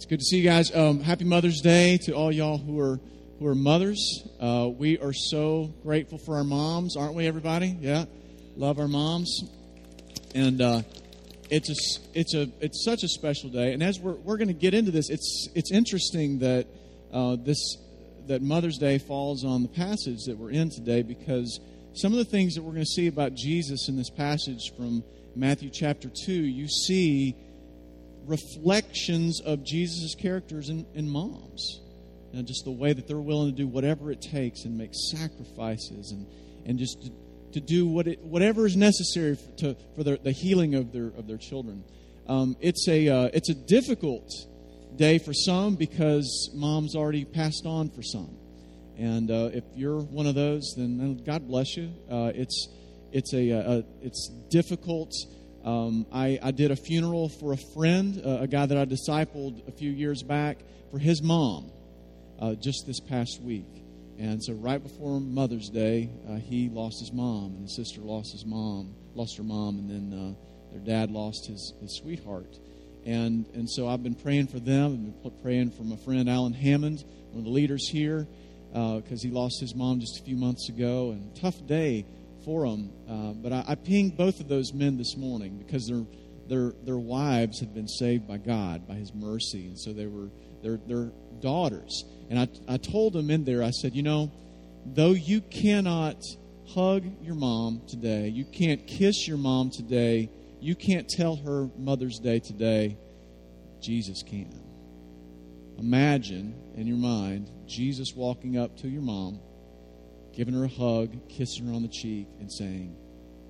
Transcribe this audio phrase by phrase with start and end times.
[0.00, 0.74] It's good to see you guys.
[0.74, 2.98] Um, happy Mother's Day to all y'all who are
[3.38, 4.26] who are mothers.
[4.40, 7.76] Uh, we are so grateful for our moms, aren't we, everybody?
[7.78, 8.06] Yeah,
[8.56, 9.42] love our moms,
[10.34, 10.82] and uh,
[11.50, 13.74] it's a it's a it's such a special day.
[13.74, 16.66] And as we're we're going to get into this, it's it's interesting that
[17.12, 17.76] uh, this
[18.26, 21.60] that Mother's Day falls on the passage that we're in today because
[21.92, 25.04] some of the things that we're going to see about Jesus in this passage from
[25.36, 27.36] Matthew chapter two, you see
[28.26, 31.80] reflections of Jesus' characters in, in moms.
[32.32, 36.12] And just the way that they're willing to do whatever it takes and make sacrifices
[36.12, 36.26] and,
[36.64, 37.10] and just to,
[37.52, 41.08] to do what it, whatever is necessary for, to, for their, the healing of their,
[41.08, 41.82] of their children.
[42.28, 44.30] Um, it's, a, uh, it's a difficult
[44.94, 48.36] day for some because mom's already passed on for some.
[48.96, 51.90] And uh, if you're one of those, then God bless you.
[52.08, 52.68] Uh, it's,
[53.12, 55.12] it's, a, a, it's difficult
[55.64, 59.68] um, I, I, did a funeral for a friend, uh, a guy that I discipled
[59.68, 60.58] a few years back,
[60.90, 61.70] for his mom
[62.38, 63.68] uh, just this past week.
[64.18, 68.32] And so, right before Mother's Day, uh, he lost his mom, and his sister lost
[68.32, 72.58] his mom, lost her mom, and then uh, their dad lost his, his sweetheart.
[73.04, 75.14] And, and so, I've been praying for them.
[75.16, 78.26] I've been praying for my friend Alan Hammond, one of the leaders here,
[78.72, 81.10] because uh, he lost his mom just a few months ago.
[81.10, 82.06] And tough day
[82.44, 82.90] for them.
[83.08, 86.04] Uh, but I, I, pinged both of those men this morning because their
[86.48, 90.30] their their wives had been saved by God by His mercy, and so they were
[90.62, 92.04] their their daughters.
[92.28, 94.30] And I I told them in there, I said, you know,
[94.84, 96.22] though you cannot
[96.68, 100.30] hug your mom today, you can't kiss your mom today,
[100.60, 102.96] you can't tell her Mother's Day today,
[103.80, 104.70] Jesus can.
[105.78, 109.40] Imagine in your mind Jesus walking up to your mom
[110.32, 112.96] giving her a hug, kissing her on the cheek, and saying,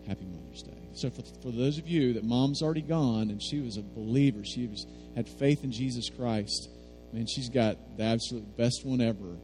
[0.07, 0.89] Happy Mother's Day.
[0.95, 4.45] So, for, for those of you that mom's already gone and she was a believer,
[4.45, 6.69] she was, had faith in Jesus Christ,
[7.13, 9.37] man, she's got the absolute best one ever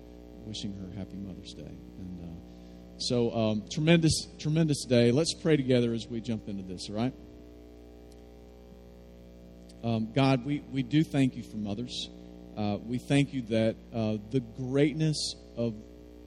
[0.44, 1.78] wishing her Happy Mother's Day.
[1.98, 5.12] And uh, so, um, tremendous, tremendous day.
[5.12, 7.14] Let's pray together as we jump into this, all right?
[9.84, 12.08] Um, God, we, we do thank you for mothers.
[12.56, 15.74] Uh, we thank you that uh, the greatness of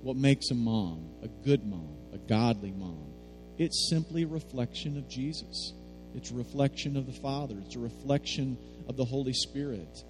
[0.01, 3.13] what makes a mom, a good mom, a godly mom.
[3.57, 5.73] It's simply a reflection of Jesus.
[6.15, 7.55] It's a reflection of the Father.
[7.65, 10.03] It's a reflection of the Holy Spirit.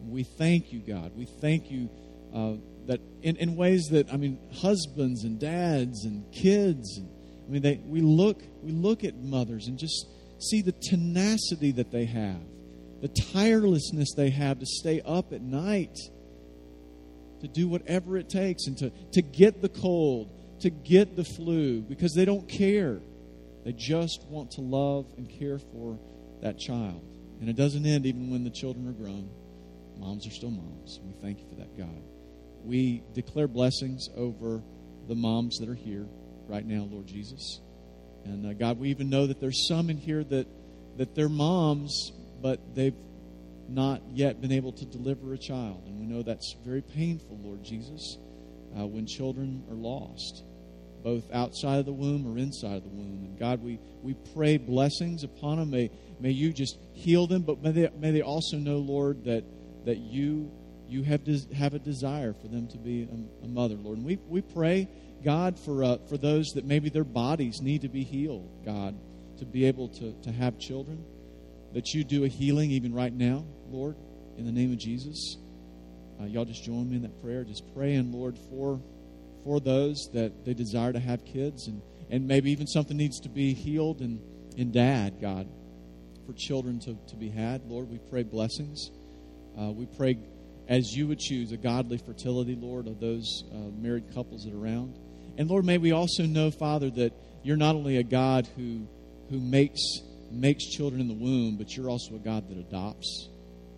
[0.00, 1.12] We thank you, God.
[1.16, 1.88] We thank you
[2.34, 2.54] uh,
[2.86, 6.98] that in, in ways that I mean, husbands and dads and kids.
[6.98, 7.08] And,
[7.46, 10.06] I mean, they, we look we look at mothers and just
[10.38, 12.42] see the tenacity that they have,
[13.00, 15.96] the tirelessness they have to stay up at night
[17.42, 20.30] to do whatever it takes and to, to get the cold,
[20.60, 23.00] to get the flu, because they don't care.
[23.64, 25.98] They just want to love and care for
[26.40, 27.04] that child.
[27.40, 29.28] And it doesn't end even when the children are grown.
[29.98, 31.00] Moms are still moms.
[31.04, 32.02] We thank you for that, God.
[32.64, 34.62] We declare blessings over
[35.08, 36.06] the moms that are here
[36.48, 37.60] right now, Lord Jesus.
[38.24, 40.46] And uh, God, we even know that there's some in here that
[40.98, 42.94] that they're moms, but they've
[43.74, 45.84] not yet been able to deliver a child.
[45.86, 48.18] And we know that's very painful, Lord Jesus,
[48.78, 50.44] uh, when children are lost,
[51.02, 53.24] both outside of the womb or inside of the womb.
[53.24, 55.70] And God, we, we pray blessings upon them.
[55.70, 55.90] May,
[56.20, 59.44] may you just heal them, but may they, may they also know, Lord, that,
[59.84, 60.50] that you,
[60.88, 63.98] you have, des- have a desire for them to be a, a mother, Lord.
[63.98, 64.88] And we, we pray,
[65.24, 68.96] God, for, uh, for those that maybe their bodies need to be healed, God,
[69.38, 71.04] to be able to, to have children
[71.72, 73.96] that you do a healing even right now, Lord,
[74.36, 75.36] in the name of Jesus.
[76.20, 77.42] Uh, y'all just join me in that prayer.
[77.44, 78.80] Just praying, Lord, for
[79.44, 83.28] for those that they desire to have kids and, and maybe even something needs to
[83.28, 84.20] be healed and,
[84.56, 85.48] in dad, God,
[86.26, 87.64] for children to, to be had.
[87.66, 88.90] Lord, we pray blessings.
[89.58, 90.18] Uh, we pray
[90.68, 94.58] as you would choose a godly fertility, Lord, of those uh, married couples that are
[94.58, 94.96] around.
[95.36, 97.12] And Lord, may we also know, Father, that
[97.42, 98.86] you're not only a God who
[99.30, 99.80] who makes
[100.30, 103.28] makes children in the womb, but you're also a God that adopts.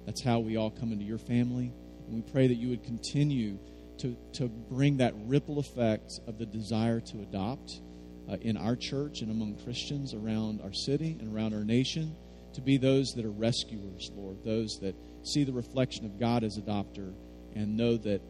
[0.07, 1.73] That's how we all come into your family.
[2.07, 3.59] And we pray that you would continue
[3.99, 7.81] to, to bring that ripple effect of the desire to adopt
[8.29, 12.17] uh, in our church and among Christians around our city and around our nation,
[12.55, 16.59] to be those that are rescuers, Lord, those that see the reflection of God as
[16.59, 17.15] adopter
[17.55, 18.21] and know that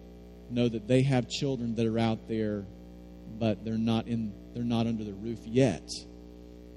[0.51, 2.67] know that they have children that are out there,
[3.39, 5.89] but they're not in they're not under the roof yet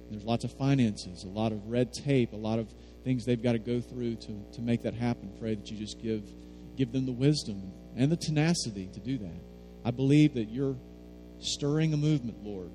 [0.09, 2.73] there's lots of finances, a lot of red tape, a lot of
[3.07, 5.31] things they've got to go through to, to make that happen.
[5.39, 6.23] Pray that you just give,
[6.75, 9.41] give them the wisdom and the tenacity to do that.
[9.85, 10.75] I believe that you're
[11.39, 12.69] stirring a movement, Lord,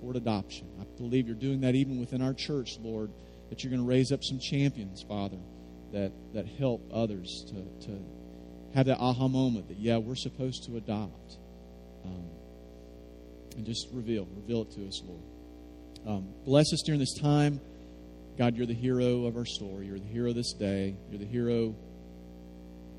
[0.00, 0.66] toward adoption.
[0.80, 3.10] I believe you're doing that even within our church, Lord,
[3.50, 5.36] that you're going to raise up some champions, Father,
[5.92, 7.98] that, that help others to, to
[8.74, 11.36] have that aha moment that, yeah, we're supposed to adopt.
[12.06, 12.30] Um,
[13.58, 15.22] and just reveal, reveal it to us, Lord.
[16.06, 17.60] Um, bless us during this time.
[18.36, 19.86] God, you're the hero of our story.
[19.86, 20.96] You're the hero this day.
[21.08, 21.76] You're the hero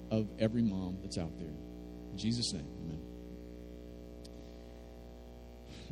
[0.10, 1.50] of every mom that's out there.
[2.12, 3.00] In Jesus' name, amen.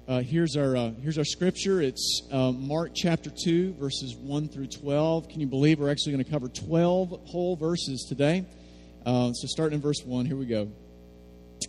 [0.08, 1.82] Uh, here's our uh, here's our scripture.
[1.82, 5.28] It's uh, Mark chapter two, verses one through twelve.
[5.30, 8.46] Can you believe we're actually going to cover twelve whole verses today?
[9.06, 10.72] Uh, so, starting in verse one, here we go.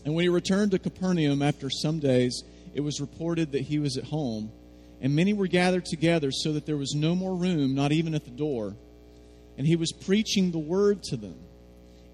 [0.05, 2.43] And when he returned to Capernaum after some days,
[2.75, 4.51] it was reported that he was at home,
[5.05, 8.25] and many were gathered together, so that there was no more room, not even at
[8.25, 8.75] the door.
[9.59, 11.39] And he was preaching the word to them.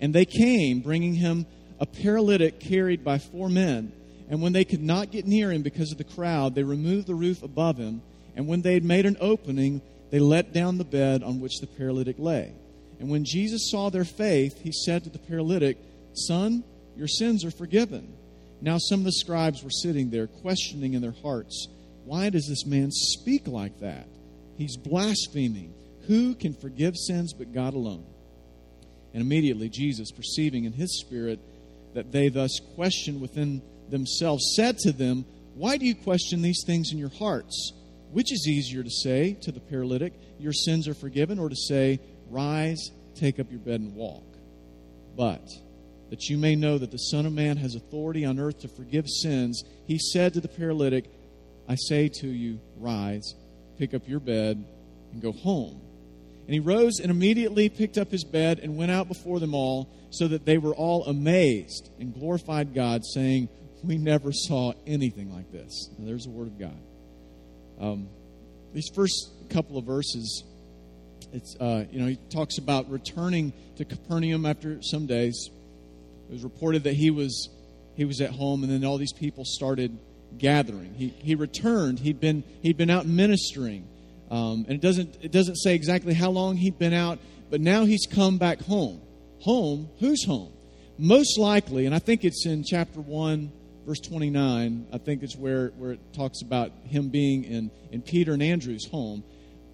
[0.01, 1.47] And they came, bringing him
[1.79, 3.93] a paralytic carried by four men.
[4.29, 7.15] And when they could not get near him because of the crowd, they removed the
[7.15, 8.03] roof above him.
[8.35, 11.69] And when they had made an opening, they let down the bed on which the
[11.69, 12.53] paralytic lay.
[12.99, 15.79] And when Jesus saw their faith, he said to the paralytic,
[16.15, 16.65] Son,
[16.97, 18.13] your sins are forgiven.
[18.61, 21.69] Now some of the scribes were sitting there, questioning in their hearts,
[22.11, 24.09] Why does this man speak like that?
[24.59, 25.73] He's blaspheming.
[26.09, 28.05] Who can forgive sins but God alone?
[29.15, 31.39] And immediately Jesus, perceiving in his spirit
[31.95, 35.25] that they thus questioned within themselves said to them,
[35.55, 37.75] Why do you question these things in your hearts?
[38.11, 42.01] Which is easier to say to the paralytic, Your sins are forgiven, or to say,
[42.29, 44.27] Rise, take up your bed, and walk?
[45.17, 45.47] But
[46.11, 49.09] that you may know that the Son of Man has authority on earth to forgive
[49.09, 51.05] sins, he said to the paralytic,
[51.71, 53.37] I say to you, Rise,
[53.79, 54.65] pick up your bed,
[55.13, 55.81] and go home.
[56.47, 59.89] And he rose and immediately picked up his bed and went out before them all,
[60.11, 63.49] so that they were all amazed and glorified God, saying,
[63.85, 65.91] we never saw anything like this.
[65.97, 66.77] Now, there's the Word of God.
[67.81, 68.09] Um,
[68.75, 70.43] these first couple of verses,
[71.33, 75.51] it's uh, you know he talks about returning to Capernaum after some days.
[76.29, 77.49] It was reported that he was
[77.97, 79.97] he was at home, and then all these people started
[80.39, 80.95] gathering.
[80.95, 82.01] He he returned.
[82.01, 83.87] He'd been he'd been out ministering,
[84.31, 87.19] um, and it doesn't it doesn't say exactly how long he'd been out,
[87.51, 89.01] but now he's come back home.
[89.41, 89.89] Home?
[90.01, 90.53] Who's home?
[90.99, 93.53] Most likely, and I think it's in chapter one
[93.91, 98.33] verse 29, I think it's where, where it talks about him being in, in Peter
[98.33, 99.25] and Andrew's home.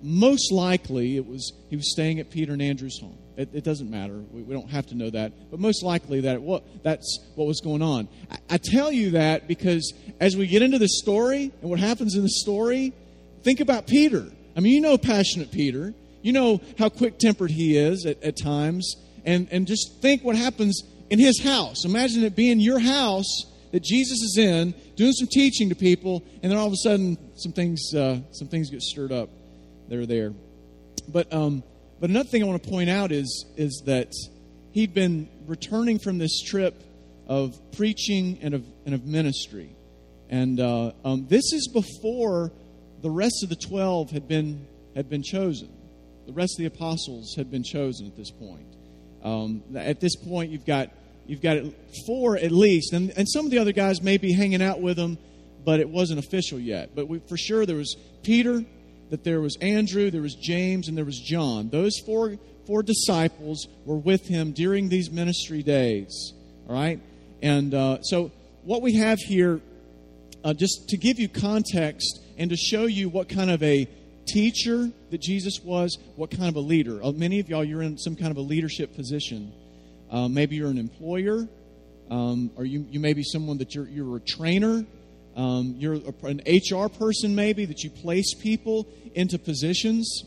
[0.00, 3.19] Most likely, it was he was staying at Peter and Andrew's home.
[3.36, 4.14] It, it doesn't matter.
[4.32, 5.50] We, we, don't have to know that.
[5.50, 8.08] But most likely, that what, that's what was going on.
[8.30, 12.16] I, I tell you that because as we get into the story and what happens
[12.16, 12.94] in the story,
[13.42, 14.26] think about Peter.
[14.56, 15.92] I mean, you know passionate Peter.
[16.22, 18.96] You know how quick tempered he is at, at times.
[19.24, 21.84] And, and just think what happens in his house.
[21.84, 26.50] Imagine it being your house that Jesus is in, doing some teaching to people, and
[26.50, 29.28] then all of a sudden some things uh, some things get stirred up.
[29.88, 30.32] They're there.
[31.08, 31.62] But um,
[32.00, 34.12] but another thing I want to point out is is that
[34.72, 36.82] he'd been returning from this trip
[37.26, 39.75] of preaching and of and of ministry,
[40.28, 42.52] and uh, um, this is before
[43.02, 45.69] the rest of the twelve had been had been chosen.
[46.26, 48.66] The rest of the apostles had been chosen at this point.
[49.22, 50.90] Um, at this point, you've got
[51.26, 51.58] You've got
[52.06, 54.96] four at least, and, and some of the other guys may be hanging out with
[54.96, 55.19] them,
[55.64, 56.90] but it wasn't official yet.
[56.94, 58.64] But we, for sure, there was Peter,
[59.11, 61.69] that there was Andrew, there was James, and there was John.
[61.70, 62.37] Those four
[62.67, 66.32] four disciples were with him during these ministry days.
[66.69, 67.01] All right,
[67.43, 68.32] and uh, so
[68.65, 69.60] what we have here,
[70.44, 73.89] uh, just to give you context and to show you what kind of a
[74.27, 77.03] teacher that Jesus was, what kind of a leader.
[77.03, 79.53] Uh, many of y'all, you're in some kind of a leadership position.
[80.10, 81.48] Uh, maybe you're an employer,
[82.10, 84.84] um, or you, you may be someone that you're, you're a trainer.
[85.36, 90.24] Um, you're an HR person, maybe, that you place people into positions.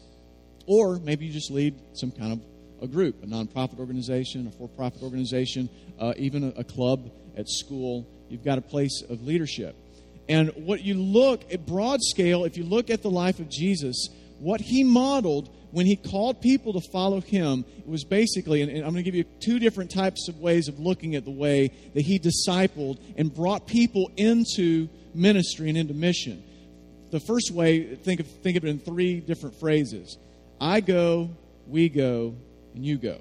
[0.68, 2.42] Or maybe you just lead some kind of
[2.82, 7.50] a group, a nonprofit organization, a for profit organization, uh, even a, a club at
[7.50, 8.08] school.
[8.30, 9.76] You've got a place of leadership.
[10.30, 14.10] And what you look at broad scale, if you look at the life of Jesus,
[14.38, 18.92] what he modeled when he called people to follow him, it was basically, and, I'm
[18.92, 22.02] going to give you two different types of ways of looking at the way that
[22.02, 26.44] he discipled and brought people into ministry and into mission.
[27.12, 30.18] The first way, think of, think of it in three different phrases
[30.62, 31.30] I go,
[31.68, 32.36] we go,
[32.76, 33.20] and you go.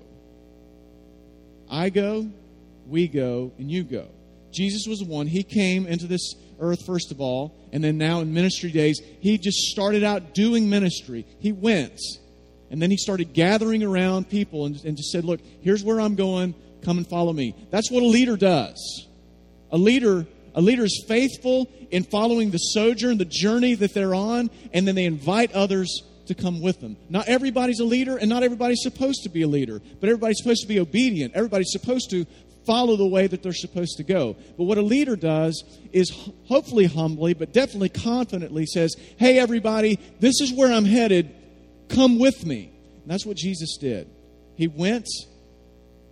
[1.71, 2.28] I go,
[2.87, 4.09] we go, and you go.
[4.52, 5.26] Jesus was the one.
[5.26, 9.38] He came into this earth, first of all, and then now in ministry days, he
[9.38, 11.26] just started out doing ministry.
[11.38, 12.00] He went.
[12.71, 16.15] And then he started gathering around people and, and just said, Look, here's where I'm
[16.15, 16.55] going.
[16.83, 17.55] Come and follow me.
[17.71, 19.07] That's what a leader does.
[19.71, 24.51] A leader, a leader is faithful in following the sojourn, the journey that they're on,
[24.73, 26.97] and then they invite others to come with them.
[27.09, 30.63] Not everybody's a leader, and not everybody's supposed to be a leader, but everybody's supposed
[30.63, 31.35] to be obedient.
[31.35, 32.27] Everybody's supposed to
[32.67, 34.37] follow the way that they're supposed to go.
[34.59, 36.13] But what a leader does is
[36.47, 41.35] hopefully humbly, but definitely confidently says, Hey, everybody, this is where I'm headed.
[41.88, 42.73] Come with me.
[43.02, 44.09] And that's what Jesus did.
[44.57, 45.09] He went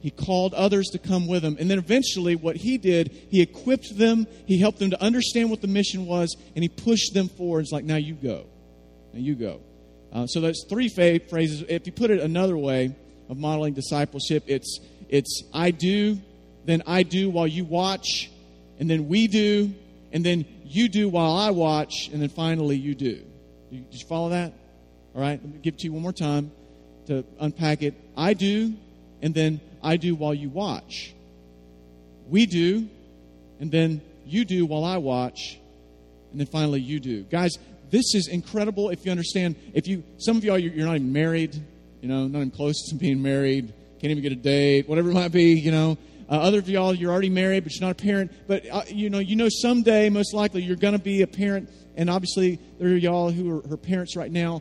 [0.07, 1.57] he called others to come with him.
[1.59, 5.61] And then eventually, what he did, he equipped them, he helped them to understand what
[5.61, 7.63] the mission was, and he pushed them forward.
[7.63, 8.47] It's like, now you go.
[9.13, 9.61] Now you go.
[10.13, 11.65] Uh, so that's three phrases.
[11.69, 12.95] If you put it another way
[13.29, 14.79] of modeling discipleship, it's,
[15.09, 16.21] it's I do,
[16.65, 18.31] then I do while you watch,
[18.79, 19.75] and then we do,
[20.13, 23.25] and then you do while I watch, and then finally you do.
[23.73, 24.53] Did you follow that?
[25.17, 26.53] All right, let me give it to you one more time
[27.07, 27.95] to unpack it.
[28.19, 28.75] I do,
[29.23, 31.15] and then I do while you watch.
[32.29, 32.87] We do,
[33.59, 35.59] and then you do while I watch,
[36.33, 37.23] and then finally you do.
[37.23, 37.57] Guys,
[37.89, 39.57] this is incredible if you understand.
[39.73, 41.55] If you, some of y'all, you're, you're not even married,
[42.03, 45.15] you know, not even close to being married, can't even get a date, whatever it
[45.15, 45.97] might be, you know.
[46.29, 48.33] Uh, other of y'all, you're already married, but you're not a parent.
[48.47, 51.71] But uh, you know, you know, someday, most likely, you're going to be a parent.
[51.97, 54.61] And obviously, there are y'all who are her parents right now.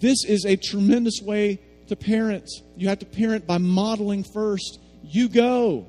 [0.00, 2.48] This is a tremendous way to parent.
[2.76, 4.78] You have to parent by modeling first.
[5.02, 5.86] You go.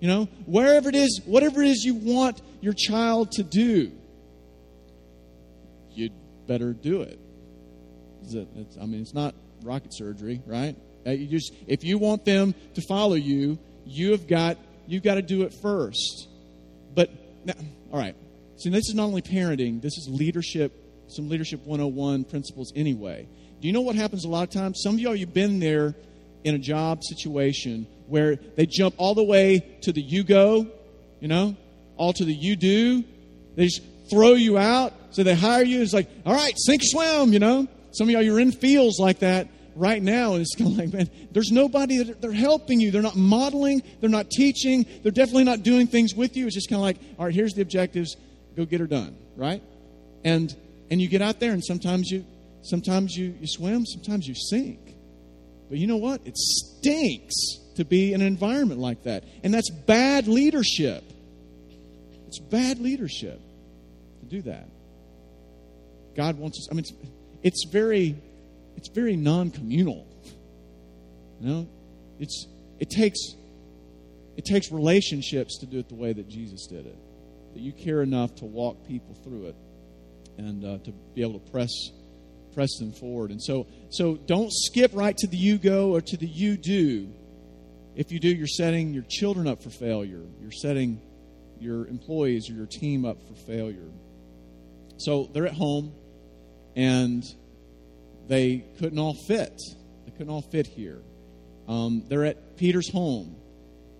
[0.00, 3.90] You know, wherever it is, whatever it is you want your child to do,
[5.92, 6.12] you'd
[6.46, 7.18] better do it.
[8.80, 10.76] I mean, it's not rocket surgery, right?
[11.06, 15.14] Uh, you just, if you want them to follow you, you have got you've got
[15.14, 16.28] to do it first.
[16.94, 17.10] But
[17.44, 17.54] now,
[17.92, 18.16] all right.
[18.56, 20.72] See, this is not only parenting, this is leadership,
[21.08, 23.26] some leadership 101 principles anyway.
[23.64, 24.82] Do you know what happens a lot of times?
[24.82, 25.94] Some of y'all, you've been there
[26.44, 30.66] in a job situation where they jump all the way to the you go,
[31.18, 31.56] you know,
[31.96, 33.02] all to the you do.
[33.56, 33.80] They just
[34.10, 34.92] throw you out.
[35.12, 35.80] So they hire you.
[35.80, 37.66] It's like, all right, sink or swim, you know.
[37.92, 40.34] Some of y'all, you're in fields like that right now.
[40.34, 42.90] And it's kind of like, man, there's nobody that they're helping you.
[42.90, 43.82] They're not modeling.
[44.02, 44.84] They're not teaching.
[45.02, 46.44] They're definitely not doing things with you.
[46.44, 48.14] It's just kind of like, all right, here's the objectives.
[48.58, 49.62] Go get her done, right?
[50.22, 50.54] And
[50.90, 52.26] and you get out there, and sometimes you
[52.64, 54.80] Sometimes you, you swim, sometimes you sink.
[55.68, 56.22] But you know what?
[56.26, 57.34] It stinks
[57.76, 59.24] to be in an environment like that.
[59.42, 61.04] And that's bad leadership.
[62.26, 63.40] It's bad leadership
[64.20, 64.68] to do that.
[66.16, 66.92] God wants us, I mean, it's,
[67.42, 68.16] it's very,
[68.76, 70.06] it's very non-communal.
[71.40, 71.68] You know,
[72.18, 72.46] it's,
[72.78, 73.18] it takes,
[74.36, 76.96] it takes relationships to do it the way that Jesus did it.
[77.54, 79.56] That you care enough to walk people through it
[80.38, 81.70] and uh, to be able to press
[82.54, 83.30] press them forward.
[83.30, 87.12] And so, so don't skip right to the you go or to the you do.
[87.94, 90.22] If you do, you're setting your children up for failure.
[90.40, 91.00] You're setting
[91.60, 93.90] your employees or your team up for failure.
[94.96, 95.92] So they're at home
[96.76, 97.22] and
[98.26, 99.60] they couldn't all fit.
[100.04, 101.02] They couldn't all fit here.
[101.68, 103.36] Um, they're at Peter's home.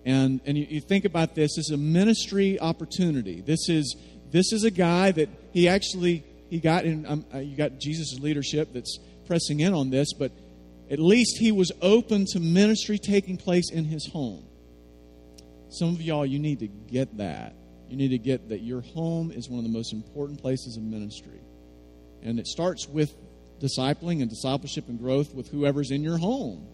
[0.04, 3.40] And, and you, you think about this as a ministry opportunity.
[3.40, 3.96] This is,
[4.30, 8.20] this is a guy that he actually he got in, um, uh, you got Jesus'
[8.20, 10.30] leadership that's pressing in on this, but
[10.88, 14.44] at least he was open to ministry taking place in his home.
[15.68, 17.56] Some of y'all, you need to get that.
[17.88, 20.84] You need to get that your home is one of the most important places of
[20.84, 21.40] ministry.
[22.22, 23.12] And it starts with
[23.60, 26.68] discipling and discipleship and growth with whoever's in your home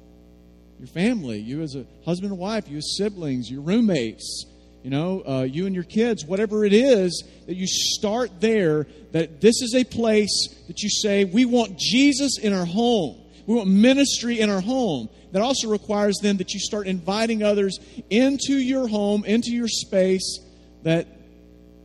[0.78, 4.46] your family, you as a husband and wife, you as siblings, your roommates,
[4.82, 9.40] you know, uh, you and your kids, whatever it is, that you start there, that
[9.40, 13.20] this is a place that you say, we want Jesus in our home.
[13.46, 15.10] We want ministry in our home.
[15.32, 20.40] That also requires then that you start inviting others into your home, into your space,
[20.82, 21.06] that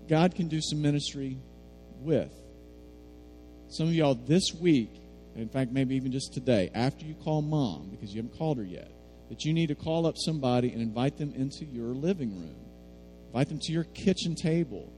[0.07, 1.37] God can do some ministry
[1.99, 2.31] with.
[3.69, 4.89] Some of y'all this week,
[5.35, 8.63] in fact, maybe even just today, after you call mom, because you haven't called her
[8.63, 8.89] yet,
[9.29, 12.64] that you need to call up somebody and invite them into your living room
[13.35, 14.93] Invite them to your kitchen table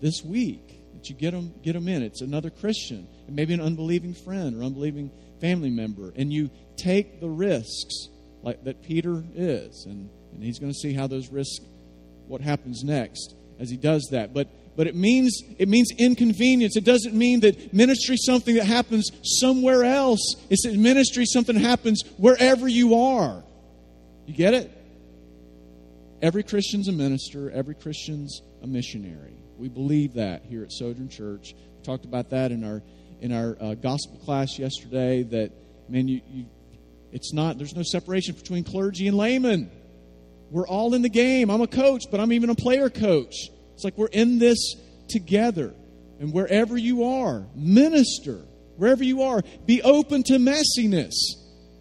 [0.00, 2.04] this week that you get them, get them in.
[2.04, 5.10] It's another Christian, and maybe an unbelieving friend or unbelieving
[5.40, 8.06] family member, and you take the risks
[8.44, 11.58] like that Peter is, and, and he's going to see how those risks,
[12.28, 14.32] what happens next as he does that.
[14.32, 14.46] But
[14.76, 16.76] but it means it means inconvenience.
[16.76, 20.36] It doesn't mean that ministry is something that happens somewhere else.
[20.50, 23.42] It's that ministry something happens wherever you are.
[24.26, 24.70] You get it?
[26.22, 29.42] Every Christian's a minister, every Christian's a missionary.
[29.58, 31.52] We believe that here at Sojourn Church.
[31.76, 32.80] We talked about that in our
[33.20, 35.24] in our uh, gospel class yesterday.
[35.24, 35.50] That
[35.88, 36.46] man, you, you,
[37.10, 37.58] it's not.
[37.58, 39.68] There's no separation between clergy and laymen.
[40.48, 41.50] We're all in the game.
[41.50, 43.34] I'm a coach, but I'm even a player coach.
[43.74, 44.76] It's like we're in this
[45.08, 45.74] together.
[46.20, 48.46] And wherever you are, minister.
[48.76, 51.14] wherever you are, be open to messiness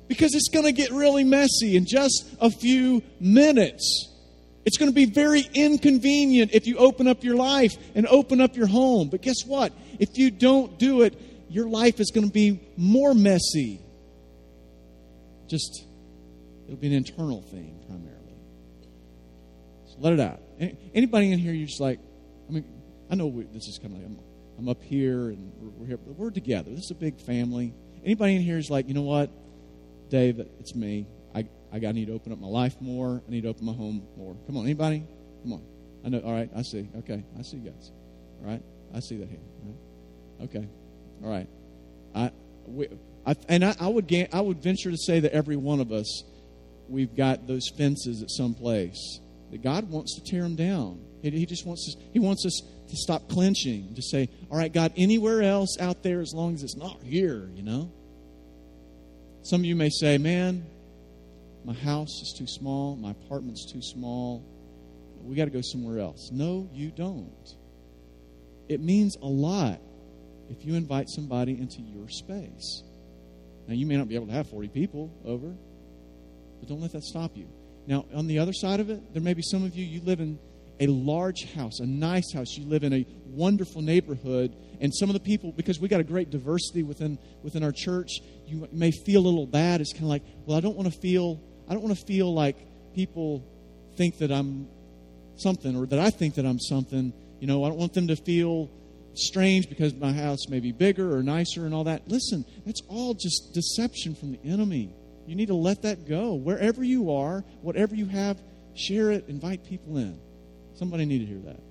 [0.07, 4.10] because it's going to get really messy in just a few minutes.
[4.65, 8.55] It's going to be very inconvenient if you open up your life and open up
[8.55, 9.09] your home.
[9.09, 9.73] But guess what?
[9.99, 13.81] If you don't do it, your life is going to be more messy.
[15.49, 15.85] Just,
[16.65, 18.35] it'll be an internal thing primarily.
[19.87, 20.39] So let it out.
[20.93, 21.99] Anybody in here, you're just like,
[22.47, 22.65] I mean,
[23.09, 24.19] I know we, this is kind of like, I'm,
[24.59, 26.69] I'm up here and we're, we're here, but we're together.
[26.69, 27.73] This is a big family.
[28.05, 29.31] Anybody in here is like, you know what,
[30.09, 31.07] Dave, it's me.
[31.73, 33.21] I, got, I need to open up my life more.
[33.27, 34.35] I need to open my home more.
[34.45, 35.03] Come on, anybody?
[35.43, 35.63] Come on.
[36.05, 36.19] I know.
[36.19, 36.87] All right, I see.
[36.99, 37.91] Okay, I see you guys.
[38.41, 38.61] All right,
[38.93, 39.39] I see that here.
[40.43, 40.67] Okay,
[41.23, 41.47] all right.
[42.15, 42.31] I,
[42.65, 42.87] we,
[43.25, 46.23] I and I, I would I would venture to say that every one of us,
[46.89, 49.19] we've got those fences at some place
[49.51, 50.99] that God wants to tear them down.
[51.21, 52.03] He, he just wants us.
[52.13, 53.93] He wants us to stop clenching.
[53.95, 57.49] To say, all right, God, anywhere else out there, as long as it's not here,
[57.53, 57.91] you know.
[59.43, 60.65] Some of you may say, man,
[61.63, 64.45] my house is too small, my apartment's too small.
[65.21, 66.31] We got to go somewhere else.
[66.31, 67.55] No, you don't.
[68.67, 69.79] It means a lot
[70.49, 72.83] if you invite somebody into your space.
[73.67, 75.53] Now, you may not be able to have 40 people over,
[76.59, 77.47] but don't let that stop you.
[77.85, 80.19] Now, on the other side of it, there may be some of you, you live
[80.19, 80.39] in
[80.79, 82.57] a large house, a nice house.
[82.57, 86.03] You live in a wonderful neighborhood, and some of the people, because we got a
[86.03, 89.79] great diversity within within our church, you may feel a little bad.
[89.79, 91.39] It's kind of like, well, I don't want to feel
[91.71, 92.57] I don't want to feel like
[92.93, 93.41] people
[93.95, 94.67] think that I'm
[95.37, 97.13] something or that I think that I'm something.
[97.39, 98.69] You know, I don't want them to feel
[99.13, 102.05] strange because my house may be bigger or nicer and all that.
[102.09, 104.93] Listen, that's all just deception from the enemy.
[105.25, 106.33] You need to let that go.
[106.33, 108.37] Wherever you are, whatever you have,
[108.75, 110.19] share it, invite people in.
[110.75, 111.61] Somebody need to hear that.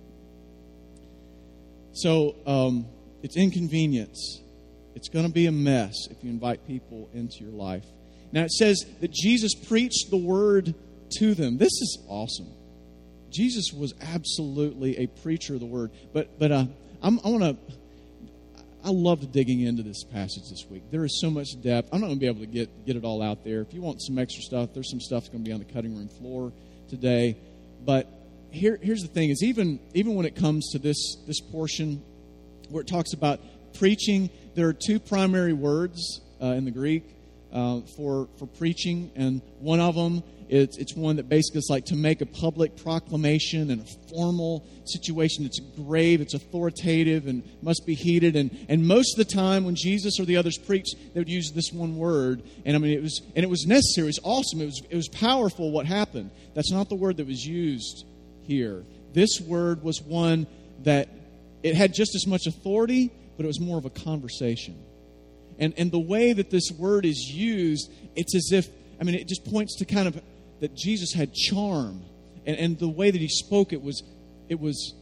[1.92, 2.86] So um,
[3.22, 4.40] it's inconvenience.
[4.94, 7.84] It's going to be a mess if you invite people into your life.
[8.32, 10.74] Now it says that Jesus preached the word
[11.18, 11.58] to them.
[11.58, 12.48] This is awesome.
[13.30, 15.90] Jesus was absolutely a preacher of the word.
[16.12, 16.66] But but uh,
[17.02, 17.56] I'm, I want to.
[18.82, 20.84] I loved digging into this passage this week.
[20.90, 21.90] There is so much depth.
[21.92, 23.60] I'm not going to be able to get get it all out there.
[23.60, 25.96] If you want some extra stuff, there's some stuff going to be on the cutting
[25.96, 26.52] room floor
[26.88, 27.36] today.
[27.84, 28.08] But
[28.50, 32.02] here, here's the thing: is even even when it comes to this this portion
[32.70, 33.40] where it talks about
[33.74, 37.04] preaching, there are two primary words uh, in the Greek
[37.52, 41.84] uh, for for preaching, and one of them it's it's one that basically is like
[41.86, 45.44] to make a public proclamation in a formal situation.
[45.44, 48.34] It's grave, it's authoritative, and must be heeded.
[48.34, 51.52] And and most of the time, when Jesus or the others preached, they would use
[51.52, 52.42] this one word.
[52.64, 54.06] And I mean, it was and it was necessary.
[54.06, 54.60] It was awesome.
[54.60, 55.70] It was it was powerful.
[55.70, 56.32] What happened?
[56.54, 58.04] That's not the word that was used
[58.42, 58.84] here.
[59.12, 60.48] This word was one
[60.82, 61.08] that
[61.62, 64.76] it had just as much authority, but it was more of a conversation.
[65.60, 68.68] And, and the way that this word is used, it's as if,
[69.00, 70.20] I mean, it just points to kind of
[70.60, 72.02] that Jesus had charm.
[72.46, 74.02] And, and the way that he spoke, it was,
[74.48, 74.94] it was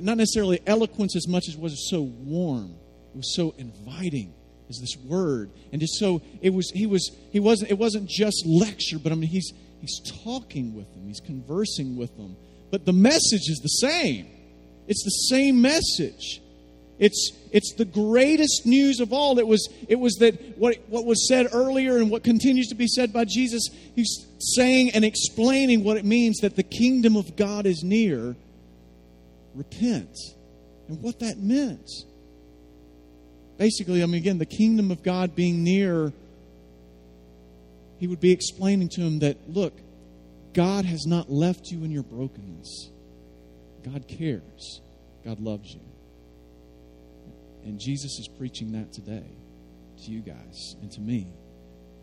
[0.00, 2.74] not necessarily eloquence as much as it was so warm.
[3.14, 4.34] It was so inviting
[4.68, 5.50] as this word.
[5.72, 9.14] And just so, it was, he was, he wasn't, it wasn't just lecture, but I
[9.14, 12.36] mean, he's, he's talking with them, he's conversing with them.
[12.70, 14.26] But the message is the same.
[14.88, 16.41] It's the same message.
[17.02, 19.36] It's, it's the greatest news of all.
[19.40, 22.86] It was, it was that what, what was said earlier and what continues to be
[22.86, 27.66] said by Jesus, he's saying and explaining what it means that the kingdom of God
[27.66, 28.36] is near.
[29.56, 30.16] Repent.
[30.86, 31.90] And what that meant.
[33.58, 36.12] Basically, I mean, again, the kingdom of God being near,
[37.98, 39.72] he would be explaining to him that, look,
[40.52, 42.90] God has not left you in your brokenness.
[43.84, 44.80] God cares.
[45.24, 45.80] God loves you.
[47.64, 49.30] And Jesus is preaching that today
[50.04, 51.32] to you guys and to me.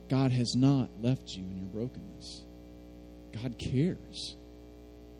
[0.10, 2.44] God has not left you in your brokenness.
[3.42, 4.36] God cares.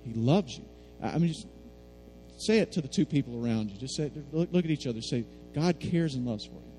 [0.04, 0.66] He loves you.
[1.02, 1.48] I mean, just
[2.40, 3.78] say it to the two people around you.
[3.78, 5.02] Just say, look, look at each other.
[5.02, 6.70] Say, God cares and loves for you.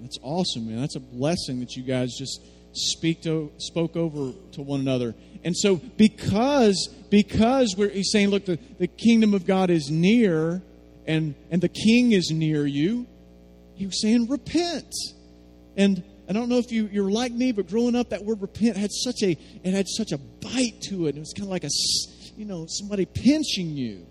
[0.00, 0.80] That's awesome, man.
[0.80, 5.14] That's a blessing that you guys just speak to, spoke over to one another.
[5.44, 10.62] And so because because we're, he's saying, look, the, the kingdom of God is near
[11.06, 13.06] and and the king is near you,
[13.74, 14.92] he was saying, repent.
[15.76, 18.76] And I don't know if you, you're like me, but growing up, that word repent
[18.76, 21.16] had such a it had such a bite to it.
[21.16, 21.70] It was kind of like a
[22.36, 24.06] you know somebody pinching you.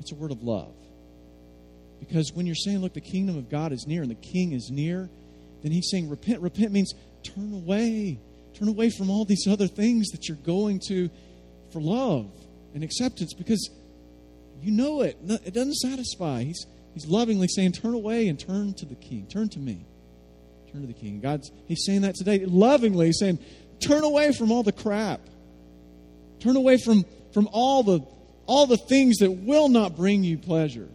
[0.00, 0.74] It's a word of love.
[1.98, 4.70] Because when you're saying, look, the kingdom of God is near and the king is
[4.70, 5.08] near,
[5.62, 6.40] then he's saying, repent.
[6.40, 6.94] Repent means
[7.34, 8.18] turn away.
[8.54, 11.10] Turn away from all these other things that you're going to
[11.72, 12.30] for love
[12.74, 13.70] and acceptance because
[14.62, 15.18] you know it.
[15.44, 16.44] It doesn't satisfy.
[16.44, 19.26] He's, he's lovingly saying, Turn away and turn to the king.
[19.26, 19.84] Turn to me.
[20.72, 21.20] Turn to the king.
[21.20, 22.44] God's He's saying that today.
[22.46, 23.38] Lovingly saying,
[23.80, 25.20] Turn away from all the crap.
[26.40, 28.00] Turn away from, from all the
[28.46, 30.88] all the things that will not bring you pleasure.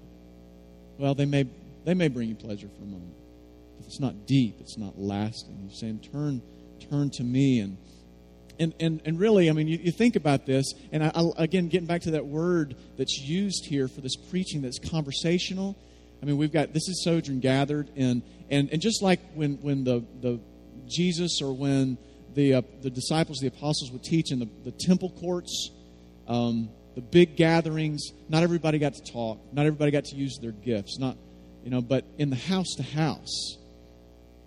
[0.97, 1.45] Well, they may
[1.83, 3.13] they may bring you pleasure for a moment.
[3.85, 5.67] It's not deep, it's not lasting.
[5.69, 6.41] He's saying, Turn
[6.89, 7.77] turn to me and
[8.59, 11.67] and, and, and really, I mean, you, you think about this, and I, I, again,
[11.67, 15.75] getting back to that word that's used here for this preaching that's conversational.
[16.21, 19.83] I mean, we've got this is sojourn gathered, and and, and just like when when
[19.83, 20.39] the the
[20.87, 21.97] Jesus or when
[22.35, 25.71] the uh, the disciples, the apostles would teach in the, the temple courts,
[26.27, 28.11] um, the big gatherings.
[28.29, 29.39] Not everybody got to talk.
[29.51, 30.99] Not everybody got to use their gifts.
[30.99, 31.17] Not
[31.63, 33.57] you know, but in the house to house,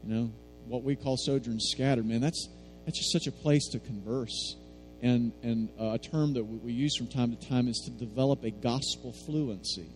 [0.05, 0.33] you know,
[0.67, 2.07] what we call sojourn scattered.
[2.07, 2.49] Man, that's
[2.85, 4.57] that's just such a place to converse.
[5.03, 8.43] And, and uh, a term that we use from time to time is to develop
[8.45, 9.90] a gospel fluency.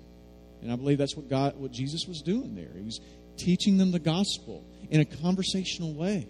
[0.62, 2.70] And I believe that's what God, what Jesus was doing there.
[2.74, 3.00] He was
[3.36, 6.26] teaching them the gospel in a conversational way,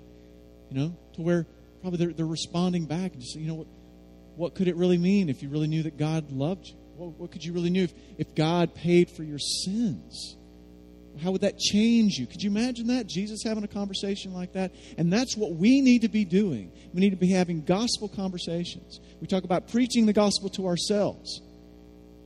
[0.70, 1.46] you know, to where
[1.80, 3.66] probably they're, they're responding back and just you know, what,
[4.36, 6.74] what could it really mean if you really knew that God loved you?
[6.96, 10.36] What, what could you really know if, if God paid for your sins?
[11.18, 12.26] How would that change you?
[12.26, 13.06] Could you imagine that?
[13.06, 14.72] Jesus having a conversation like that?
[14.96, 16.72] And that's what we need to be doing.
[16.92, 19.00] We need to be having gospel conversations.
[19.20, 21.40] We talk about preaching the gospel to ourselves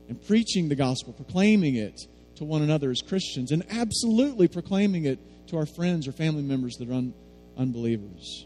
[0.09, 2.01] and preaching the gospel, proclaiming it
[2.35, 6.75] to one another as Christians, and absolutely proclaiming it to our friends or family members
[6.77, 7.13] that are un-
[7.57, 8.45] unbelievers.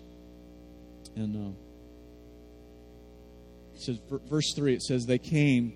[1.15, 1.57] And uh,
[3.75, 5.73] it says, verse 3, it says, They came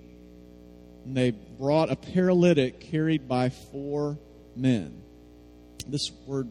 [1.06, 4.20] and they brought a paralytic carried by four
[4.56, 5.02] men.
[5.88, 6.50] This word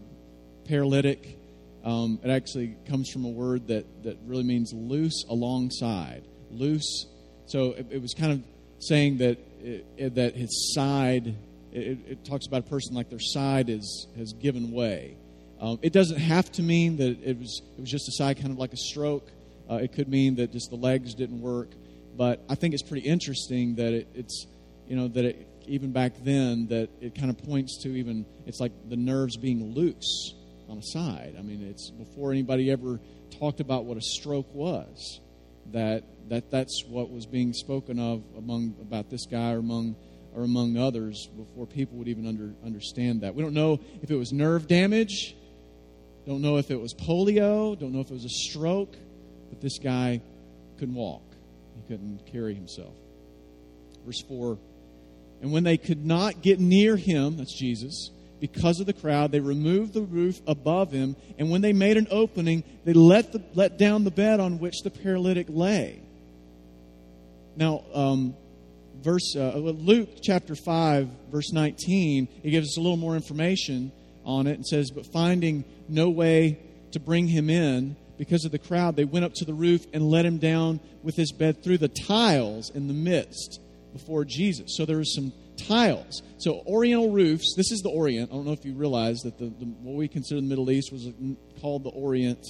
[0.64, 1.38] paralytic,
[1.84, 6.24] um, it actually comes from a word that, that really means loose alongside.
[6.50, 7.06] Loose.
[7.46, 8.42] So it, it was kind of
[8.80, 11.34] saying that it, it, that his side,
[11.72, 15.16] it, talks about a person like their side is has given way.
[15.60, 18.50] Um, it doesn't have to mean that it was it was just a side, kind
[18.50, 19.30] of like a stroke.
[19.70, 21.68] Uh, it could mean that just the legs didn't work.
[22.16, 24.46] But I think it's pretty interesting that it's
[24.86, 28.61] you know that it even back then that it kind of points to even it's
[28.61, 30.35] like the nerves being loose
[30.68, 31.37] on a side.
[31.38, 33.00] I mean, it's before anybody ever
[33.38, 35.20] talked about what a stroke was.
[35.72, 39.96] That that that's what was being spoken of among about this guy or among
[40.35, 43.35] or among others before people would even under, understand that.
[43.35, 45.35] We don't know if it was nerve damage,
[46.26, 48.96] don't know if it was polio, don't know if it was a stroke,
[49.48, 50.20] but this guy
[50.78, 51.22] couldn't walk.
[51.74, 52.94] He couldn't carry himself.
[54.06, 54.56] Verse 4
[55.42, 59.40] and when they could not get near him, that's Jesus, because of the crowd, they
[59.40, 61.16] removed the roof above him.
[61.38, 64.83] And when they made an opening, they let, the, let down the bed on which
[64.83, 66.00] the paralytic lay.
[67.57, 68.35] Now, um,
[69.03, 73.92] verse uh, Luke chapter 5, verse 19, it gives us a little more information
[74.24, 76.59] on it and says, But finding no way
[76.92, 80.03] to bring him in because of the crowd, they went up to the roof and
[80.11, 83.61] let him down with his bed through the tiles in the midst
[83.92, 84.76] before Jesus.
[84.76, 86.22] So there was some tiles.
[86.38, 87.55] So oriental roofs.
[87.57, 88.31] This is the Orient.
[88.31, 90.92] I don't know if you realize that the, the, what we consider the Middle East
[90.92, 91.09] was
[91.61, 92.44] called the Orient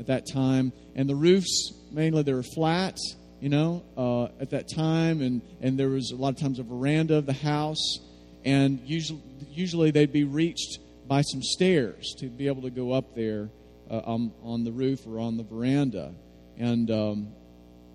[0.00, 2.96] at that time, and the roofs mainly they were flat.
[3.40, 6.62] You know, uh, at that time, and and there was a lot of times a
[6.62, 7.98] veranda of the house,
[8.42, 13.14] and usually usually they'd be reached by some stairs to be able to go up
[13.14, 13.50] there
[13.90, 16.14] uh, on, on the roof or on the veranda,
[16.56, 17.34] and um,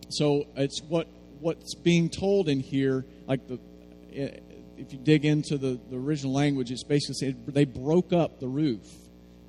[0.10, 1.08] so it's what
[1.40, 3.60] what's being told in here, like the
[4.80, 8.48] if you dig into the, the original language, it's basically saying they broke up the
[8.48, 8.88] roof.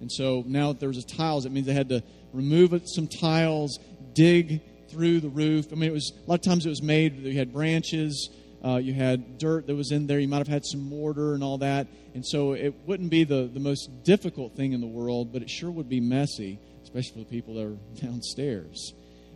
[0.00, 3.78] And so now that there's tiles, it means they had to remove some tiles,
[4.12, 5.66] dig through the roof.
[5.72, 7.16] I mean, it was a lot of times it was made.
[7.18, 8.30] You had branches,
[8.64, 10.18] uh, you had dirt that was in there.
[10.18, 11.86] You might have had some mortar and all that.
[12.14, 15.50] And so it wouldn't be the, the most difficult thing in the world, but it
[15.50, 18.94] sure would be messy, especially for the people that are downstairs.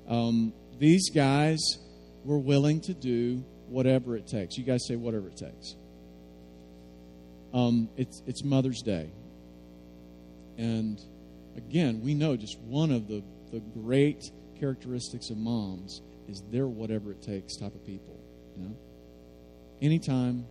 [0.09, 1.61] Um, these guys
[2.25, 4.57] were willing to do whatever it takes.
[4.57, 5.77] You guys say whatever it takes.
[7.53, 9.11] Um, it's it's Mother's Day,
[10.59, 11.01] and
[11.57, 17.13] again, we know just one of the the great characteristics of moms is they're whatever
[17.13, 18.19] it takes type of people.
[18.57, 18.77] You know,
[19.81, 20.47] anytime,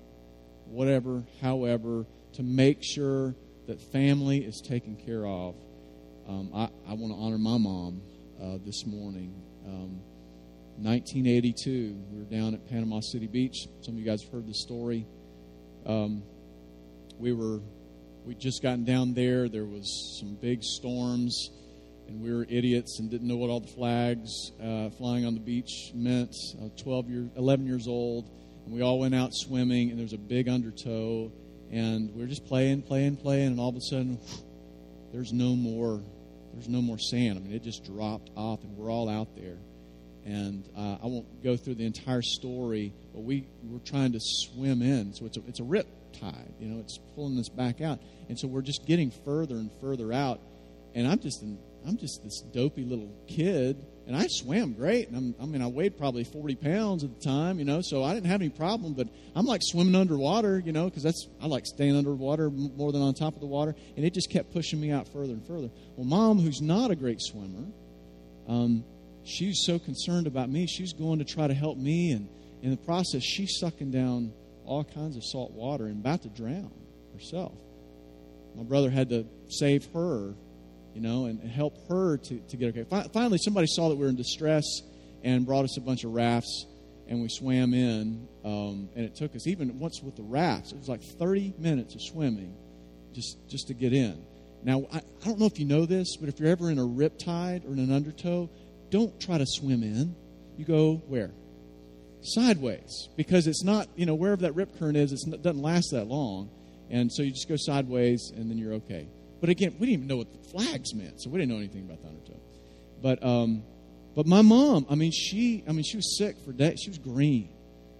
[0.66, 3.36] whatever, however, to make sure
[3.68, 5.56] that family is taken care of.
[6.28, 8.02] Um, I, I want to honor my mom
[8.42, 9.34] uh, this morning.
[9.66, 10.02] Um,
[10.78, 13.68] 1982, we were down at Panama City Beach.
[13.82, 15.06] Some of you guys have heard the story.
[15.86, 16.24] Um,
[17.20, 17.60] we were
[18.26, 19.50] we just gotten down there.
[19.50, 21.52] There was some big storms,
[22.08, 25.40] and we were idiots and didn't know what all the flags uh, flying on the
[25.40, 26.34] beach meant.
[26.60, 28.30] Uh, 12 years, 11 years old,
[28.66, 31.32] and we all went out swimming, and there was a big undertow,
[31.72, 34.46] and we were just playing, playing, playing, and all of a sudden, whew,
[35.12, 36.02] there's no more,
[36.54, 37.38] there's no more sand.
[37.38, 39.58] I mean, it just dropped off, and we're all out there.
[40.26, 44.82] And uh, I won't go through the entire story, but we were trying to swim
[44.82, 48.00] in, so it's a, it's a rip tide, you know, it's pulling us back out,
[48.30, 50.40] and so we're just getting further and further out,
[50.96, 55.10] and I'm just in, I'm just this dopey little kid and I swam great.
[55.10, 58.14] And i mean, I weighed probably 40 pounds at the time, you know, so I
[58.14, 58.94] didn't have any problem.
[58.94, 63.02] But I'm like swimming underwater, you know, because that's I like staying underwater more than
[63.02, 63.76] on top of the water.
[63.96, 65.70] And it just kept pushing me out further and further.
[65.96, 67.66] Well, mom, who's not a great swimmer,
[68.48, 68.84] um,
[69.24, 70.68] she's so concerned about me.
[70.68, 72.28] She's going to try to help me, and
[72.62, 74.34] in the process, she's sucking down
[74.66, 76.72] all kinds of salt water and about to drown
[77.14, 77.54] herself.
[78.56, 80.36] My brother had to save her
[80.94, 83.08] you know, and help her to, to get okay.
[83.12, 84.64] Finally, somebody saw that we were in distress
[85.24, 86.66] and brought us a bunch of rafts,
[87.08, 88.28] and we swam in.
[88.46, 91.96] Um, and it took us, even once with the rafts, it was like 30 minutes
[91.96, 92.56] of swimming
[93.14, 94.24] just, just to get in.
[94.64, 96.86] Now, I, I don't know if you know this, but if you're ever in a
[96.86, 98.50] rip tide or in an undertow,
[98.94, 100.16] don't try to swim in.
[100.56, 101.32] You go where?
[102.22, 103.10] Sideways.
[103.18, 106.52] Because it's not, you know, wherever that rip current is, it doesn't last that long.
[106.92, 109.08] And so you just go sideways, and then you're okay.
[109.42, 111.82] But again, we didn't even know what the flags meant, so we didn't know anything
[111.82, 112.40] about the undertow.
[113.02, 113.64] But um,
[114.16, 116.80] but my mom, I mean, she, I mean, she was sick for days.
[116.84, 117.50] She was green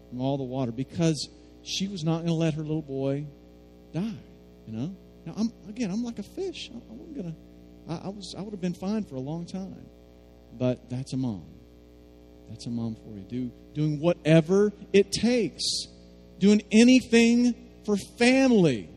[0.10, 1.28] from all the water because
[1.64, 3.26] she was not going to let her little boy
[3.94, 4.22] die.
[4.68, 4.96] You know.
[5.26, 6.70] Now, I'm again, I'm like a fish.
[6.72, 7.36] I, I wasn't gonna.
[8.06, 8.36] I was.
[8.38, 9.76] I would have been fine for a long time.
[10.58, 11.46] But that's a mom.
[12.50, 13.24] That's a mom for you.
[13.24, 15.64] Do doing whatever it takes.
[16.40, 18.90] Doing anything for family.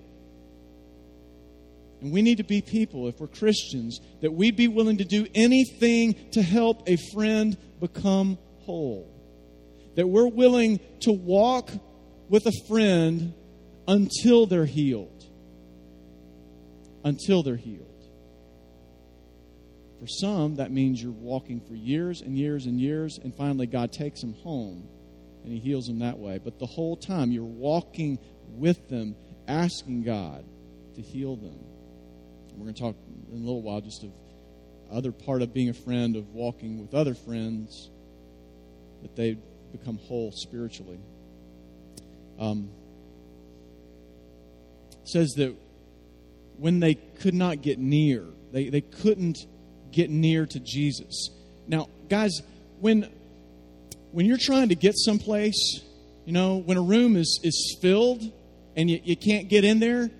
[2.00, 5.26] And we need to be people, if we're Christians, that we'd be willing to do
[5.34, 9.10] anything to help a friend become whole.
[9.94, 11.70] That we're willing to walk
[12.28, 13.32] with a friend
[13.88, 15.24] until they're healed.
[17.02, 17.95] Until they're healed.
[20.00, 23.92] For some, that means you're walking for years and years and years, and finally God
[23.92, 24.88] takes them home
[25.42, 26.38] and He heals them that way.
[26.42, 29.14] But the whole time, you're walking with them,
[29.46, 30.44] asking God
[30.96, 31.58] to heal them.
[32.56, 32.96] We're going to talk
[33.32, 34.10] in a little while just of
[34.90, 37.90] other part of being a friend, of walking with other friends,
[39.02, 39.36] that they
[39.72, 40.98] become whole spiritually.
[42.38, 42.70] Um,
[45.04, 45.54] says that
[46.56, 49.46] when they could not get near, they, they couldn't
[49.96, 51.30] get near to Jesus.
[51.66, 52.42] Now, guys,
[52.80, 53.10] when
[54.12, 55.80] when you're trying to get someplace,
[56.24, 58.22] you know, when a room is, is filled
[58.76, 60.10] and you, you can't get in there,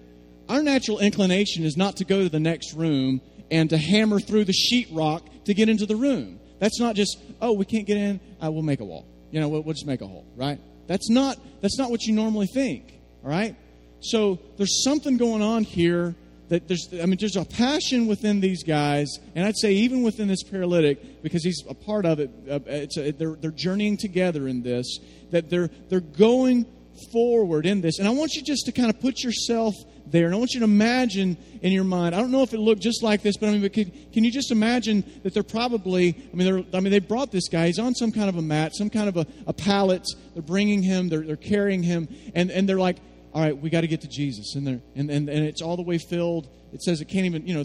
[0.49, 4.45] our natural inclination is not to go to the next room and to hammer through
[4.45, 6.41] the sheetrock to get into the room.
[6.59, 9.07] That's not just, oh, we can't get in, uh, we'll make a wall.
[9.31, 10.61] You know, we'll, we'll just make a hole, right?
[10.87, 12.93] That's not, that's not what you normally think,
[13.25, 13.57] all right?
[14.01, 16.15] So there's something going on here
[16.49, 20.29] that there's, I mean, there's a passion within these guys, and I'd say even within
[20.29, 22.31] this paralytic, because he's a part of it.
[22.49, 24.99] Uh, it's a, they're, they're journeying together in this.
[25.31, 26.67] That they're they're going
[27.13, 29.75] forward in this, and I want you just to kind of put yourself
[30.07, 30.27] there.
[30.27, 32.15] And I want you to imagine in your mind.
[32.15, 34.23] I don't know if it looked just like this, but I mean, but can, can
[34.23, 36.17] you just imagine that they're probably?
[36.33, 37.67] I mean, they're, I mean, they brought this guy.
[37.67, 40.07] He's on some kind of a mat, some kind of a, a pallet.
[40.35, 41.09] They're bringing him.
[41.09, 42.99] They're, they're carrying him, and and they're like,
[43.37, 45.77] all right, we got to get to Jesus, and they're and, and and it's all
[45.77, 46.49] the way filled.
[46.73, 47.65] It says it can't even, you know,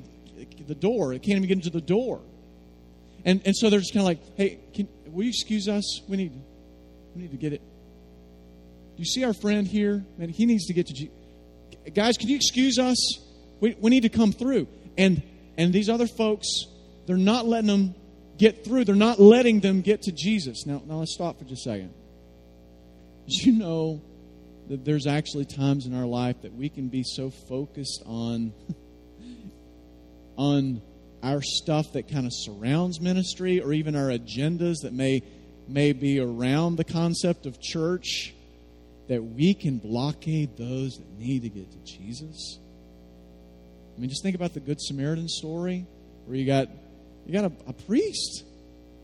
[0.67, 1.13] the door.
[1.13, 2.19] It can't even get into the door.
[3.23, 6.01] And and so they're just kind of like, hey, can, will you excuse us?
[6.09, 6.33] We need
[7.15, 7.61] we need to get it.
[7.61, 10.03] Do you see our friend here?
[10.17, 11.15] Man, he needs to get to Jesus
[11.95, 12.97] guys, can you excuse us?
[13.61, 14.67] We, we need to come through.
[14.97, 15.23] And
[15.57, 16.47] and these other folks,
[17.07, 17.95] they're not letting them
[18.37, 18.83] get through.
[18.83, 20.65] They're not letting them get to Jesus.
[20.65, 21.93] Now, now let's stop for just a second.
[23.27, 24.01] You know
[24.71, 28.53] that there's actually times in our life that we can be so focused on
[30.37, 30.81] on
[31.21, 35.21] our stuff that kind of surrounds ministry or even our agendas that may
[35.67, 38.33] may be around the concept of church
[39.09, 42.57] that we can blockade those that need to get to Jesus?
[43.97, 45.85] I mean, just think about the Good Samaritan story
[46.25, 46.69] where you got
[47.25, 48.45] you got a, a priest,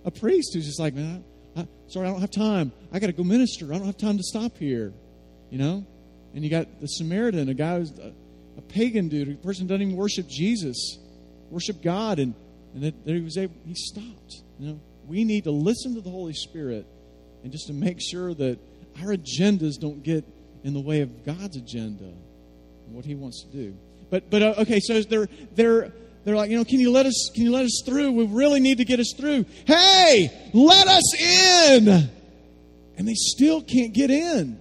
[0.06, 1.26] a priest who's just like, man,
[1.58, 2.72] I, I, sorry, I don't have time.
[2.94, 3.66] I got to go minister.
[3.74, 4.94] I don't have time to stop here,
[5.50, 5.86] you know.
[6.34, 8.14] And you got the Samaritan, a guy who's a,
[8.58, 10.98] a pagan dude, a person doesn't even worship Jesus,
[11.50, 12.36] worship God, and
[12.74, 14.44] and that, that he was able, he stopped.
[14.60, 16.86] You know, we need to listen to the Holy Spirit
[17.44, 18.60] and just to make sure that
[19.02, 20.26] our agendas don't get
[20.64, 23.76] in the way of God's agenda and what He wants to do.
[24.10, 27.32] But but uh, okay, so they're they're they're like, you know, can you let us
[27.34, 28.12] can you let us through?
[28.12, 29.46] We really need to get us through.
[29.66, 31.88] Hey, let us in.
[32.98, 34.60] And they still can't get in.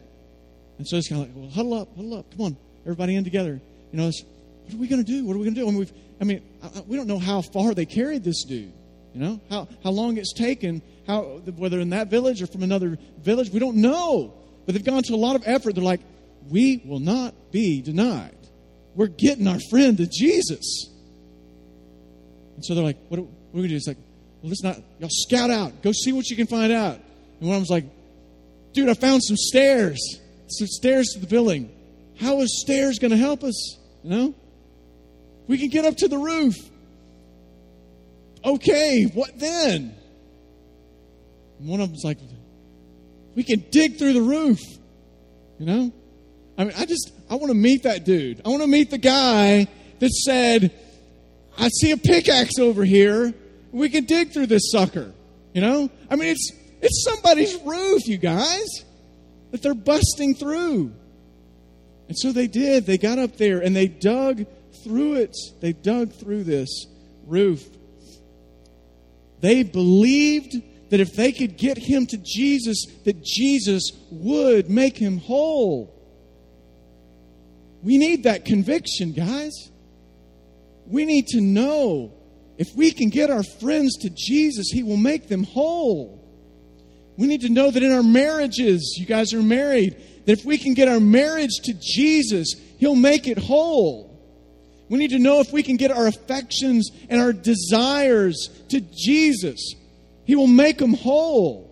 [0.79, 2.31] And so it's kind of like, well, huddle up, huddle up.
[2.33, 3.61] Come on, everybody in together.
[3.93, 5.25] You know, what are we going to do?
[5.25, 5.67] What are we going to do?
[5.67, 6.43] I mean, we've, I mean,
[6.87, 8.73] we don't know how far they carried this dude.
[9.15, 12.99] You know, how, how long it's taken, how, whether in that village or from another
[13.19, 14.35] village, we don't know.
[14.67, 15.75] But they've gone to a lot of effort.
[15.75, 16.03] They're like,
[16.51, 18.37] we will not be denied.
[18.95, 20.91] We're getting our friend to Jesus.
[22.57, 23.77] And so they're like, what, what are we going to do?
[23.77, 23.99] It's like,
[24.43, 25.83] well, let's not, y'all scout out.
[25.83, 27.01] Go see what you can find out.
[27.41, 27.85] And one of them's like,
[28.73, 30.21] dude, I found some stairs.
[30.49, 31.71] Some stairs to the building.
[32.19, 33.79] How is stairs going to help us?
[34.03, 34.35] You know?
[35.47, 36.55] We can get up to the roof.
[38.45, 39.95] Okay, what then?
[41.59, 42.19] And one of them's like,
[43.35, 44.61] we can dig through the roof.
[45.59, 45.93] You know?
[46.59, 48.41] I mean, I just, I want to meet that dude.
[48.45, 49.67] I want to meet the guy
[49.99, 50.73] that said,
[51.59, 53.35] I see a pickaxe over here.
[53.73, 55.13] We can dig through this sucker.
[55.53, 55.91] You know?
[56.11, 58.85] I mean, it's, it's somebody's roof, you guys,
[59.51, 60.93] that they're busting through.
[62.09, 62.87] And so they did.
[62.87, 64.47] They got up there and they dug
[64.85, 65.37] through it.
[65.61, 66.87] They dug through this
[67.27, 67.67] roof.
[69.41, 70.55] They believed
[70.91, 75.93] that if they could get him to Jesus, that Jesus would make him whole.
[77.83, 79.71] We need that conviction, guys.
[80.87, 82.13] We need to know
[82.59, 86.16] if we can get our friends to Jesus, he will make them whole.
[87.17, 90.59] We need to know that in our marriages, you guys are married, that if we
[90.59, 94.17] can get our marriage to Jesus, he'll make it whole.
[94.89, 99.75] We need to know if we can get our affections and our desires to Jesus,
[100.25, 101.65] He will make them whole.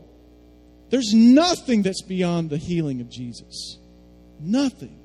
[0.90, 3.78] There's nothing that's beyond the healing of Jesus.
[4.40, 4.98] Nothing.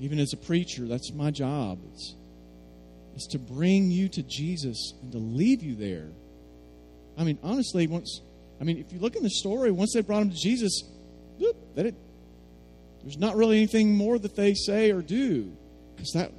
[0.00, 1.78] Even as a preacher, that's my job.
[1.92, 2.14] It's,
[3.14, 6.10] it's to bring you to Jesus and to leave you there.
[7.16, 8.20] I mean, honestly, once
[8.60, 10.82] I mean, if you look in the story, once they brought him to Jesus,
[11.74, 11.94] that it
[13.02, 15.54] there's not really anything more that they say or do
[15.94, 16.32] because that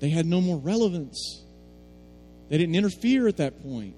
[0.00, 1.42] they had no more relevance.
[2.48, 3.96] They didn't interfere at that point.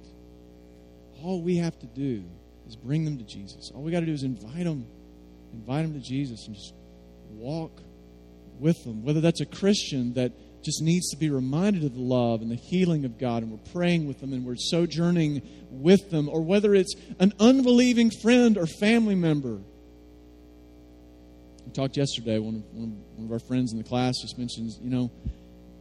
[1.22, 2.25] All we have to do
[2.66, 3.70] is bring them to Jesus.
[3.75, 4.87] All we got to do is invite them,
[5.53, 6.72] invite them to Jesus, and just
[7.33, 7.83] walk
[8.59, 9.05] with them.
[9.05, 10.33] Whether that's a Christian that
[10.64, 13.72] just needs to be reminded of the love and the healing of God, and we're
[13.72, 15.42] praying with them and we're sojourning
[15.81, 19.61] with them, or whether it's an unbelieving friend or family member
[21.67, 22.39] we talked yesterday.
[22.39, 25.11] One of, one of, our friends in the class just mentions, you know,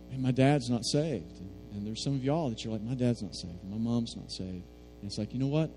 [0.09, 1.39] hey, my dad's not saved.
[1.39, 1.51] And,
[1.85, 3.63] there's some of y'all that you're like, my dad's not saved.
[3.69, 4.49] My mom's not saved.
[4.49, 5.69] And it's like, you know what?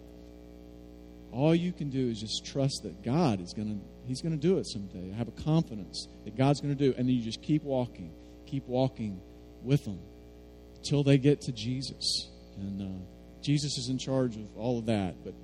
[1.32, 4.40] All you can do is just trust that God is going to, He's going to
[4.40, 5.10] do it someday.
[5.10, 6.96] Have a confidence that God's going to do it.
[6.96, 8.10] And then you just keep walking,
[8.46, 9.20] keep walking
[9.62, 9.98] with them
[10.76, 12.30] until they get to Jesus.
[12.56, 13.04] And uh,
[13.42, 15.24] Jesus is in charge of all of that.
[15.24, 15.34] But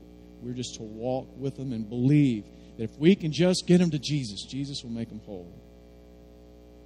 [0.43, 2.45] we're just to walk with them and believe
[2.77, 5.53] that if we can just get them to Jesus, Jesus will make them whole.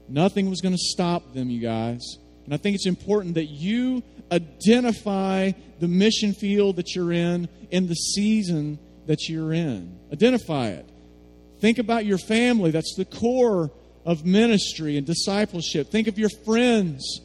[0.09, 2.19] Nothing was going to stop them, you guys.
[2.45, 7.89] And I think it's important that you identify the mission field that you're in in
[7.89, 9.99] the season that you're in.
[10.13, 10.89] Identify it.
[11.61, 12.71] Think about your family.
[12.71, 13.71] That's the core
[14.05, 15.91] of ministry and discipleship.
[15.91, 17.21] Think of your friends.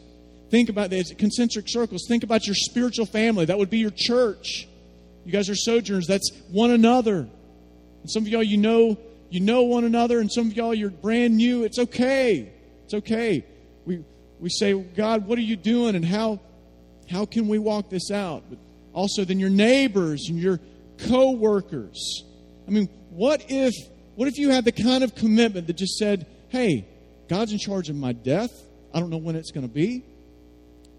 [0.54, 2.06] Think about the concentric circles.
[2.08, 3.46] Think about your spiritual family.
[3.46, 4.68] That would be your church.
[5.26, 6.06] You guys are sojourners.
[6.06, 7.22] That's one another.
[7.22, 8.96] And some of y'all, you know,
[9.32, 11.63] you know one another, and some of y'all, you're brand new.
[11.63, 12.54] It's okay.
[12.84, 13.44] It's okay.
[13.86, 14.04] We,
[14.39, 16.39] we say, God, what are you doing, and how,
[17.10, 18.44] how can we walk this out?
[18.48, 18.60] But
[18.94, 20.60] also, then your neighbors and your
[21.08, 22.26] co-workers.
[22.68, 23.74] I mean, what if,
[24.13, 26.86] what if you had the kind of commitment that just said, hey,
[27.28, 28.52] God's in charge of my death.
[28.94, 30.04] I don't know when it's going to be.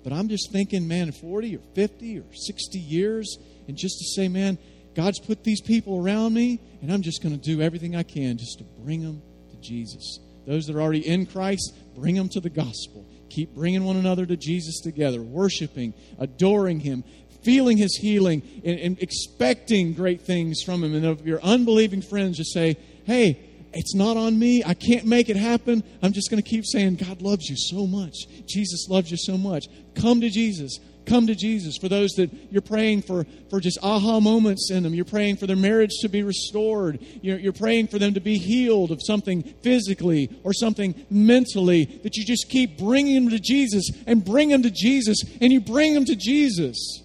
[0.05, 4.29] But I'm just thinking, man, 40 or 50 or 60 years, and just to say,
[4.29, 4.59] man,
[4.95, 8.37] God's put these people around me, and I'm just going to do everything I can
[8.37, 10.21] just to bring them to Jesus.
[10.47, 13.07] Those that are already in Christ, bring them to the gospel.
[13.31, 17.03] Keep bringing one another to Jesus together, worshiping, adoring Him,
[17.43, 20.95] feeling His healing, and, and expecting great things from Him.
[20.95, 23.41] And of your unbelieving friends just say, hey,
[23.75, 24.63] it's not on me.
[24.65, 25.83] I can't make it happen.
[26.03, 28.15] I'm just going to keep saying, God loves you so much.
[28.47, 29.67] Jesus loves you so much.
[29.95, 31.77] Come to Jesus come to Jesus.
[31.77, 35.47] For those that you're praying for, for just aha moments in them, you're praying for
[35.47, 36.99] their marriage to be restored.
[37.23, 41.85] You're, you're praying for them to be healed of something physically or something mentally.
[42.03, 45.61] That you just keep bringing them to Jesus and bring them to Jesus and you
[45.61, 47.03] bring them to Jesus.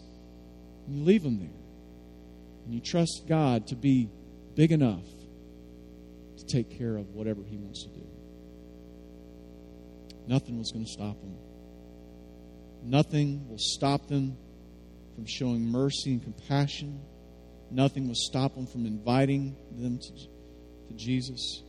[0.88, 1.50] And you leave them there.
[2.66, 4.10] And you trust God to be
[4.56, 5.04] big enough
[6.50, 8.06] take care of whatever He wants to do.
[10.28, 11.36] Nothing was going to stop them.
[12.84, 14.38] Nothing will stop them
[15.16, 17.02] from showing mercy and compassion
[17.72, 21.62] Nothing will stop them from inviting them to, to Jesus.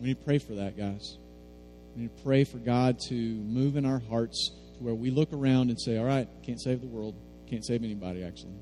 [0.00, 1.18] We need to pray for that, guys.
[1.94, 5.32] We need to pray for God to move in our hearts to where we look
[5.32, 7.14] around and say, all right, can't save the world,
[7.48, 8.58] can't save anybody, actually.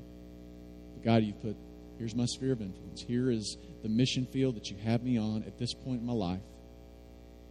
[0.93, 1.57] But God, you've put,
[2.03, 3.01] here's my sphere of influence.
[3.01, 6.11] Here is the mission field that you have me on at this point in my
[6.11, 6.41] life.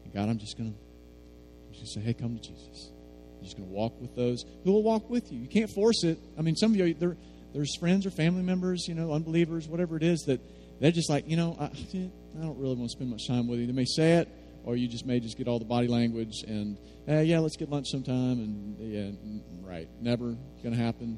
[0.04, 2.90] And God, I'm just going to just say, hey, come to Jesus.
[3.36, 5.40] You're just going to walk with those who will walk with you.
[5.40, 6.18] You can't force it.
[6.38, 7.16] I mean, some of you, there,
[7.54, 10.42] there's friends or family members, you know, unbelievers, whatever it is, that
[10.80, 11.64] they're just like, you know, I,
[12.34, 13.66] I don't really want to spend much time with you.
[13.66, 14.28] They may say it,
[14.64, 16.76] or you just may just get all the body language and,
[17.06, 18.38] hey, yeah, let's get lunch sometime.
[18.38, 21.16] And, yeah, right, never going to happen.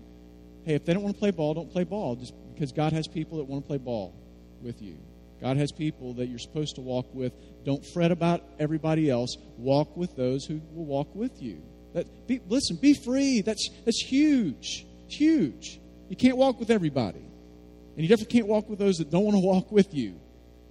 [0.65, 2.15] Hey, if they don't want to play ball, don't play ball.
[2.15, 4.15] Just because God has people that want to play ball
[4.63, 4.97] with you.
[5.41, 7.33] God has people that you're supposed to walk with.
[7.65, 9.37] Don't fret about everybody else.
[9.59, 11.61] Walk with those who will walk with you.
[11.93, 13.43] That, be, listen, be free.
[13.43, 14.87] That's, that's huge.
[15.07, 15.81] It's huge.
[16.09, 17.19] You can't walk with everybody.
[17.19, 20.19] And you definitely can't walk with those that don't want to walk with you.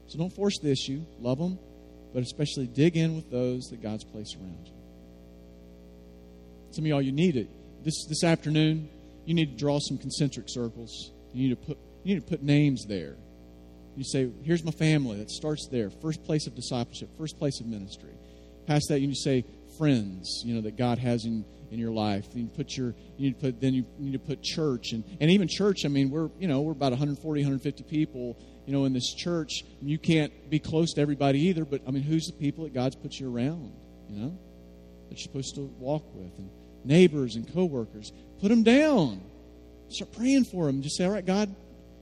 [0.08, 1.02] So don't force the issue.
[1.20, 1.58] Love them,
[2.14, 4.74] but especially dig in with those that God's placed around you.
[6.72, 7.48] Some of y'all, you need it.
[7.84, 8.90] This, this afternoon,
[9.26, 11.12] you need to draw some concentric circles.
[11.34, 13.16] You need to put, you need to put names there.
[13.96, 15.18] You say, here's my family.
[15.18, 15.90] That starts there.
[15.90, 18.14] First place of discipleship, first place of ministry.
[18.66, 19.46] Past that, you need to say
[19.78, 22.26] friends, you know, that God has in, in your life.
[22.34, 24.94] You put your, you need to put, then you need to put church.
[24.94, 28.74] And, and even church, I mean, we're, you know, we're about 140, 150 people, you
[28.74, 29.64] know, in this church.
[29.82, 32.96] You can't be close to everybody either, but I mean, who's the people that God's
[32.96, 33.74] put you around,
[34.10, 34.38] you know,
[35.10, 36.38] that you're supposed to walk with?
[36.38, 36.50] And
[36.86, 38.12] neighbors and coworkers.
[38.40, 39.22] Put them down.
[39.94, 40.82] Start praying for them.
[40.82, 41.54] Just say, all right, God,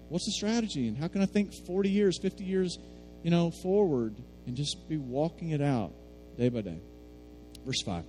[0.09, 0.87] what's the strategy?
[0.87, 2.77] And how can I think 40 years, 50 years,
[3.23, 4.15] you know, forward
[4.45, 5.91] and just be walking it out
[6.37, 6.79] day by day?
[7.65, 8.03] Verse 5.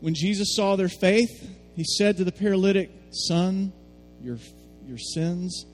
[0.00, 1.30] When Jesus saw their faith,
[1.76, 3.72] he said to the paralytic, Son,
[4.20, 4.38] your,
[4.86, 5.64] your sins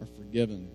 [0.00, 0.70] are forgiven.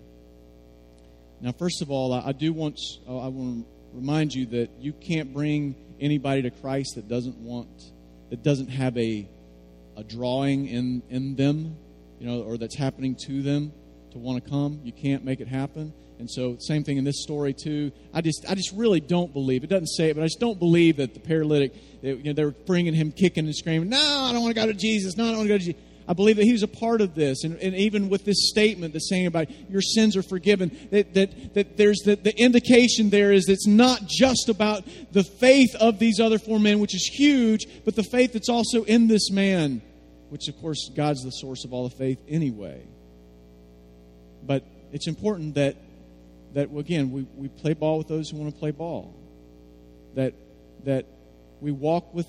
[1.40, 2.78] Now, first of all, I, do want,
[3.08, 7.68] I want to remind you that you can't bring anybody to Christ that doesn't want,
[8.30, 9.26] that doesn't have a,
[10.00, 11.76] a drawing in, in them,
[12.18, 13.70] you know, or that's happening to them
[14.12, 14.80] to want to come.
[14.82, 15.92] You can't make it happen.
[16.18, 17.92] And so, same thing in this story too.
[18.12, 19.62] I just, I just really don't believe.
[19.62, 22.32] It doesn't say it, but I just don't believe that the paralytic, they, you know,
[22.32, 23.90] they're bringing him kicking and screaming.
[23.90, 25.16] No, I don't want to go to Jesus.
[25.16, 25.82] No, I don't want to go to Jesus.
[26.10, 27.44] I believe that he was a part of this.
[27.44, 31.54] And, and even with this statement that's saying about your sins are forgiven, that, that,
[31.54, 34.82] that there's the, the indication there is it's not just about
[35.12, 38.82] the faith of these other four men, which is huge, but the faith that's also
[38.84, 39.82] in this man,
[40.30, 42.82] which of course God's the source of all the faith anyway.
[44.42, 45.76] But it's important that
[46.54, 49.14] that again we, we play ball with those who want to play ball.
[50.14, 50.34] That
[50.84, 51.06] that
[51.60, 52.26] we walk with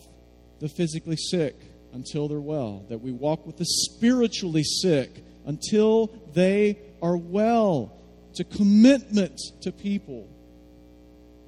[0.59, 1.55] the physically sick
[1.93, 2.85] until they're well.
[2.89, 7.97] That we walk with the spiritually sick until they are well.
[8.31, 10.27] It's a commitment to people.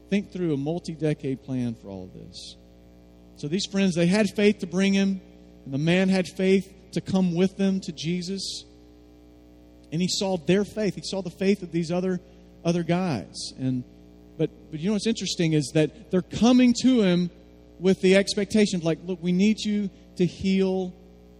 [0.09, 2.55] Think through a multi-decade plan for all of this.
[3.37, 5.21] So these friends they had faith to bring him
[5.65, 8.65] and the man had faith to come with them to jesus
[9.91, 12.19] and he saw their faith he saw the faith of these other
[12.63, 13.53] other guys.
[13.59, 13.83] And
[14.37, 17.29] but but you know what's interesting is that they're coming to him
[17.79, 20.93] with the expectation of like, look, we need you to heal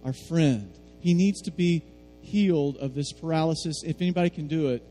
[0.04, 0.72] our friend.
[1.00, 1.82] He needs to be
[2.22, 3.82] healed of this paralysis.
[3.84, 4.82] If anybody can do it,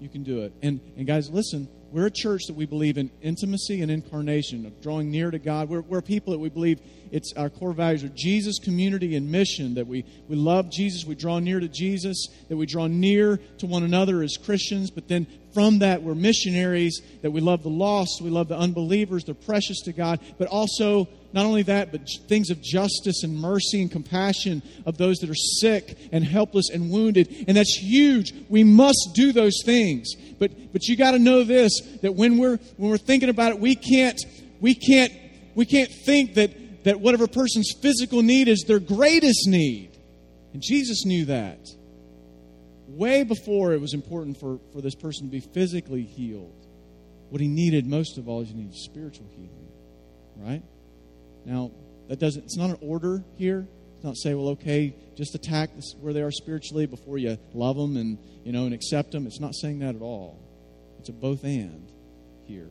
[0.00, 0.52] you can do it.
[0.62, 4.80] And and guys, listen, we're a church that we believe in intimacy and incarnation, of
[4.82, 5.68] drawing near to God.
[5.68, 6.80] We're, we're people that we believe
[7.10, 9.74] it's our core values are Jesus, community, and mission.
[9.74, 13.66] That we, we love Jesus, we draw near to Jesus, that we draw near to
[13.66, 15.26] one another as Christians, but then
[15.58, 19.80] from that we're missionaries, that we love the lost, we love the unbelievers, they're precious
[19.80, 24.62] to God, but also not only that, but things of justice and mercy and compassion
[24.86, 27.44] of those that are sick and helpless and wounded.
[27.48, 28.32] And that's huge.
[28.48, 30.14] We must do those things.
[30.38, 33.58] But but you got to know this that when we're when we're thinking about it,
[33.58, 34.20] we can't
[34.60, 35.12] we can't
[35.56, 39.90] we can't think that that whatever person's physical need is their greatest need.
[40.52, 41.58] And Jesus knew that.
[42.98, 46.66] Way before it was important for, for this person to be physically healed.
[47.28, 49.68] What he needed most of all is he needed spiritual healing.
[50.36, 50.62] Right?
[51.44, 51.70] Now,
[52.08, 53.68] that doesn't, it's not an order here.
[53.94, 57.76] It's not say, well, okay, just attack this, where they are spiritually before you love
[57.76, 59.28] them and, you know, and accept them.
[59.28, 60.36] It's not saying that at all.
[60.98, 61.92] It's a both and
[62.46, 62.68] here.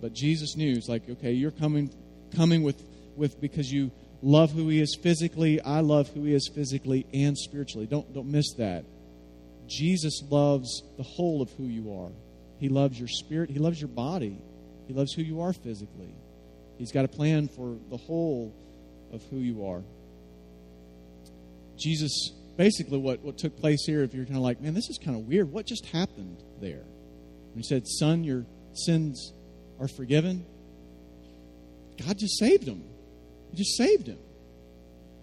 [0.00, 1.94] But Jesus knew, it's like, okay, you're coming,
[2.34, 2.82] coming with,
[3.14, 5.60] with because you love who he is physically.
[5.60, 7.86] I love who he is physically and spiritually.
[7.86, 8.84] Don't, don't miss that.
[9.68, 12.10] Jesus loves the whole of who you are.
[12.58, 13.50] He loves your spirit.
[13.50, 14.38] He loves your body.
[14.86, 16.14] He loves who you are physically.
[16.78, 18.54] He's got a plan for the whole
[19.12, 19.82] of who you are.
[21.76, 24.02] Jesus basically what, what took place here.
[24.02, 25.50] If you're kind of like, man, this is kind of weird.
[25.50, 26.84] What just happened there?
[27.52, 28.44] When he said, Son, your
[28.74, 29.32] sins
[29.80, 30.44] are forgiven,
[32.04, 32.82] God just saved him.
[33.50, 34.18] He just saved him.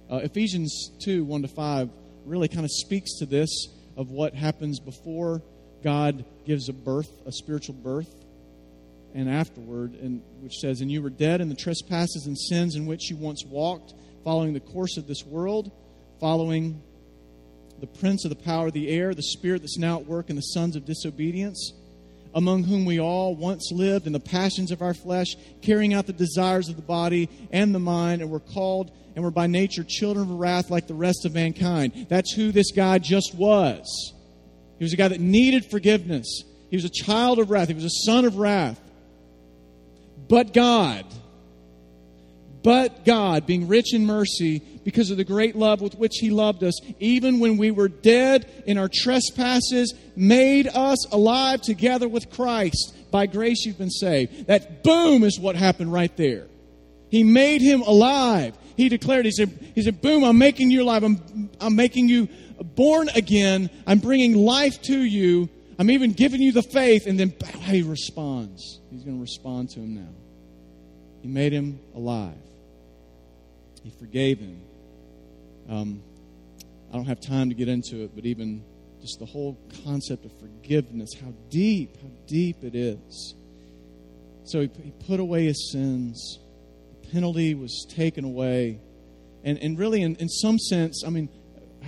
[0.09, 1.89] Uh, Ephesians 2 1 to 5
[2.25, 3.49] really kind of speaks to this
[3.97, 5.41] of what happens before
[5.83, 8.13] God gives a birth, a spiritual birth,
[9.13, 12.85] and afterward, and which says, And you were dead in the trespasses and sins in
[12.85, 13.93] which you once walked,
[14.23, 15.71] following the course of this world,
[16.19, 16.81] following
[17.79, 20.35] the prince of the power of the air, the spirit that's now at work in
[20.35, 21.73] the sons of disobedience,
[22.35, 26.13] among whom we all once lived in the passions of our flesh, carrying out the
[26.13, 30.29] desires of the body and the mind, and were called and were by nature children
[30.29, 32.07] of wrath like the rest of mankind.
[32.09, 34.13] That's who this guy just was.
[34.77, 36.43] He was a guy that needed forgiveness.
[36.69, 37.69] He was a child of wrath.
[37.69, 38.79] He was a son of wrath.
[40.27, 41.05] But God,
[42.65, 46.63] but God, being rich in mercy, because of the great love with which He loved
[46.63, 52.95] us, even when we were dead in our trespasses, made us alive together with Christ.
[53.11, 54.47] By grace you've been saved.
[54.47, 56.47] That boom is what happened right there.
[57.11, 58.57] He made him alive.
[58.75, 61.03] He declared, He said, he said Boom, I'm making you alive.
[61.03, 62.27] I'm, I'm making you
[62.59, 63.69] born again.
[63.85, 65.49] I'm bringing life to you.
[65.77, 67.05] I'm even giving you the faith.
[67.05, 68.79] And then he responds.
[68.89, 70.13] He's going to respond to him now.
[71.21, 72.37] He made him alive,
[73.85, 74.59] he forgave him.
[75.69, 76.01] Um,
[76.91, 78.63] I don't have time to get into it, but even
[78.99, 83.35] just the whole concept of forgiveness, how deep, how deep it is.
[84.45, 86.39] So he, he put away his sins,
[87.03, 88.79] the penalty was taken away.
[89.43, 91.29] And, and really, in, in some sense, I mean,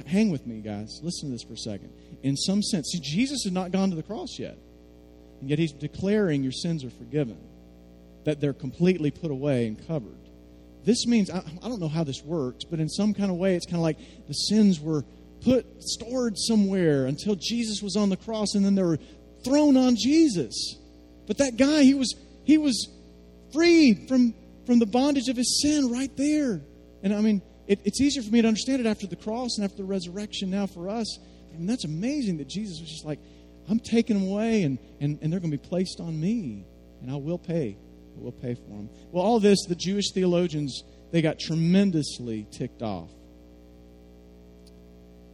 [0.06, 1.00] hang with me, guys.
[1.02, 1.92] Listen to this for a second.
[2.22, 4.60] In some sense, see, Jesus has not gone to the cross yet.
[5.42, 7.40] And yet he's declaring your sins are forgiven,
[8.26, 10.27] that they're completely put away and covered.
[10.88, 13.56] This means, I, I don't know how this works, but in some kind of way,
[13.56, 15.04] it's kind of like the sins were
[15.42, 18.98] put, stored somewhere until Jesus was on the cross, and then they were
[19.44, 20.78] thrown on Jesus.
[21.28, 22.16] But that guy, he was,
[22.46, 22.88] he was
[23.52, 24.34] freed from,
[24.66, 26.62] from the bondage of his sin right there.
[27.04, 29.66] And I mean, it, it's easier for me to understand it after the cross and
[29.66, 31.20] after the resurrection now for us.
[31.54, 33.20] I mean, that's amazing that Jesus was just like,
[33.70, 36.66] I'm taking them away and, and, and they're going to be placed on me,
[37.02, 37.78] and I will pay.
[38.18, 38.90] I will pay for them.
[39.12, 43.10] Well, all this, the Jewish theologians, they got tremendously ticked off.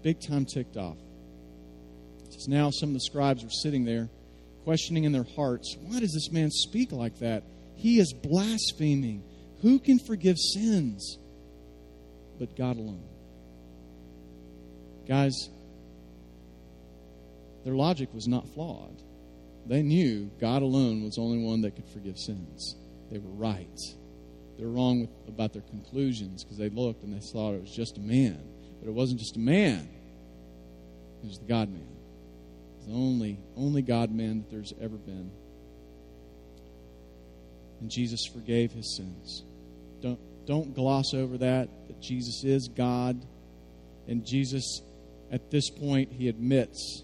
[0.02, 0.98] Big time ticked off.
[2.48, 4.10] Now some of the scribes were sitting there
[4.64, 7.44] questioning in their hearts, why does this man speak like that?
[7.76, 9.24] He is blaspheming.
[9.62, 11.18] Who can forgive sins
[12.40, 13.04] but God alone?
[15.08, 15.50] Guys,
[17.66, 19.02] their logic was not flawed.
[19.66, 22.76] They knew God alone was the only one that could forgive sins.
[23.12, 23.80] They were right.
[24.58, 27.76] They were wrong with, about their conclusions because they looked and they thought it was
[27.76, 28.40] just a man.
[28.80, 29.88] But it wasn't just a man,
[31.24, 31.88] it was the God man.
[32.88, 35.32] The only, only God man that there's ever been.
[37.80, 39.44] And Jesus forgave his sins.
[40.02, 43.26] Don't, don't gloss over that, that Jesus is God.
[44.08, 44.82] And Jesus,
[45.32, 47.04] at this point, he admits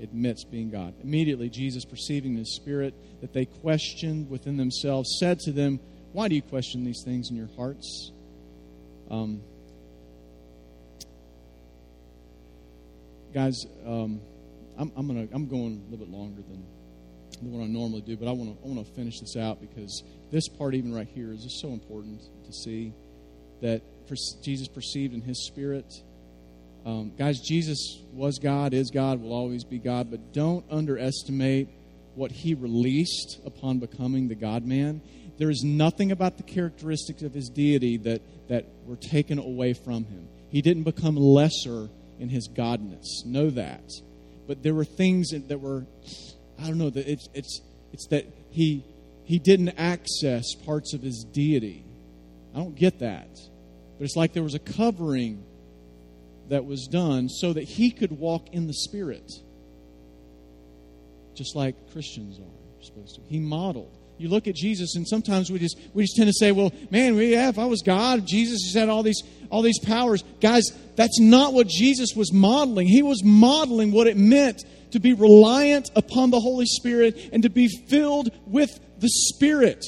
[0.00, 0.94] admits being God.
[1.02, 5.80] Immediately, Jesus, perceiving in his spirit that they questioned within themselves, said to them,
[6.12, 8.12] Why do you question these things in your hearts?
[9.10, 9.40] Um,
[13.32, 14.20] guys, um,
[14.78, 16.64] I'm, I'm, gonna, I'm going a little bit longer than,
[17.40, 20.02] than what I normally do, but I want to I wanna finish this out because
[20.30, 22.92] this part, even right here, is just so important to see
[23.62, 23.82] that
[24.42, 26.02] Jesus perceived in his spirit
[26.86, 31.68] um, guys, Jesus was God, is God, will always be God, but don't underestimate
[32.14, 35.02] what he released upon becoming the God man.
[35.36, 40.04] There is nothing about the characteristics of his deity that, that were taken away from
[40.04, 40.28] him.
[40.48, 41.88] He didn't become lesser
[42.20, 43.26] in his godness.
[43.26, 43.90] Know that.
[44.46, 45.84] But there were things that were,
[46.62, 47.62] I don't know, that it's, it's,
[47.92, 48.84] it's that he,
[49.24, 51.84] he didn't access parts of his deity.
[52.54, 53.36] I don't get that.
[53.98, 55.44] But it's like there was a covering
[56.48, 59.30] that was done so that he could walk in the Spirit,
[61.34, 63.20] just like Christians are supposed to.
[63.28, 63.96] He modeled.
[64.18, 67.16] You look at Jesus, and sometimes we just we just tend to say, "Well, man,
[67.16, 70.64] we, yeah, if I was God, Jesus has had all these all these powers." Guys,
[70.94, 72.86] that's not what Jesus was modeling.
[72.86, 77.50] He was modeling what it meant to be reliant upon the Holy Spirit and to
[77.50, 79.84] be filled with the Spirit.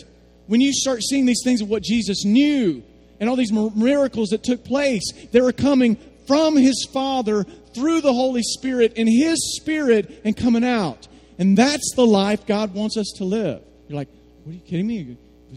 [0.46, 2.82] When you start seeing these things of what Jesus knew
[3.20, 5.96] and all these miracles that took place, they were coming
[6.28, 11.08] from his Father through the Holy Spirit in his spirit and coming out.
[11.38, 13.62] And that's the life God wants us to live.
[13.88, 14.08] You're like,
[14.44, 15.16] what are you kidding me?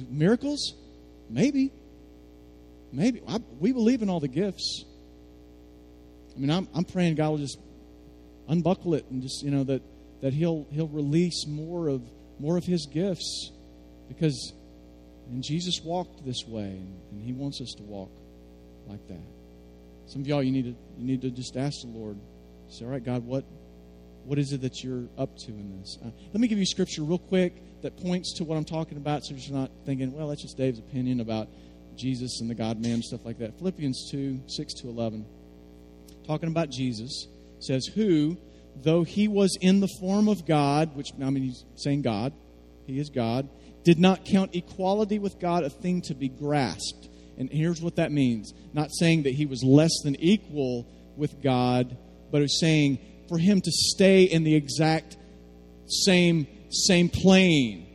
[0.10, 0.74] Miracles?
[1.30, 1.72] Maybe.
[2.92, 3.22] Maybe.
[3.28, 4.86] I, we believe in all the gifts.
[6.36, 7.60] I mean, I'm, I'm praying God will just
[8.48, 9.84] unbuckle it and just, you know, that,
[10.22, 12.02] that he'll, he'll release more of,
[12.40, 13.52] more of his gifts
[14.08, 14.54] because
[15.32, 18.12] and Jesus walked this way, and, and He wants us to walk
[18.86, 19.41] like that.
[20.12, 22.18] Some of y'all, you need to you need to just ask the Lord.
[22.68, 23.46] Say, all right, God, what
[24.26, 25.98] what is it that you're up to in this?
[26.04, 29.24] Uh, let me give you scripture real quick that points to what I'm talking about,
[29.24, 31.48] so you're not thinking, well, that's just Dave's opinion about
[31.96, 33.58] Jesus and the God Man stuff like that.
[33.58, 35.26] Philippians two six to eleven,
[36.28, 37.28] talking about Jesus,
[37.60, 38.38] says, "Who,
[38.76, 42.34] though he was in the form of God, which I mean he's saying God,
[42.86, 43.48] he is God."
[43.84, 47.10] did not count equality with God a thing to be grasped.
[47.42, 48.54] And here's what that means.
[48.72, 50.86] Not saying that he was less than equal
[51.18, 51.98] with God,
[52.32, 55.18] but was saying for him to stay in the exact
[55.88, 57.88] same same plane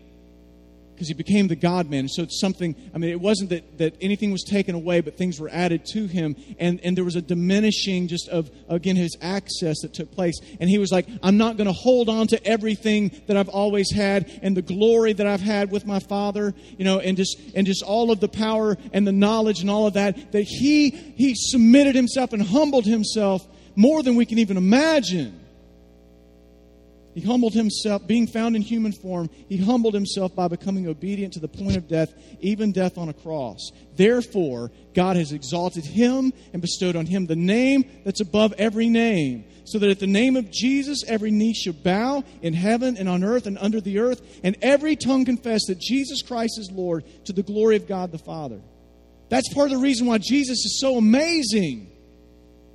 [0.96, 2.08] because he became the God man.
[2.08, 5.38] So it's something, I mean, it wasn't that, that anything was taken away, but things
[5.38, 6.34] were added to him.
[6.58, 10.38] And, and there was a diminishing just of, again, his access that took place.
[10.58, 13.92] And he was like, I'm not going to hold on to everything that I've always
[13.92, 17.66] had and the glory that I've had with my father, you know, and just, and
[17.66, 21.34] just all of the power and the knowledge and all of that, that he, he
[21.36, 25.45] submitted himself and humbled himself more than we can even imagine
[27.16, 31.40] he humbled himself, being found in human form, he humbled himself by becoming obedient to
[31.40, 33.70] the point of death, even death on a cross.
[33.96, 39.46] Therefore, God has exalted him and bestowed on him the name that's above every name,
[39.64, 43.24] so that at the name of Jesus every knee should bow in heaven and on
[43.24, 47.32] earth and under the earth, and every tongue confess that Jesus Christ is Lord to
[47.32, 48.60] the glory of God the Father.
[49.30, 51.90] That's part of the reason why Jesus is so amazing.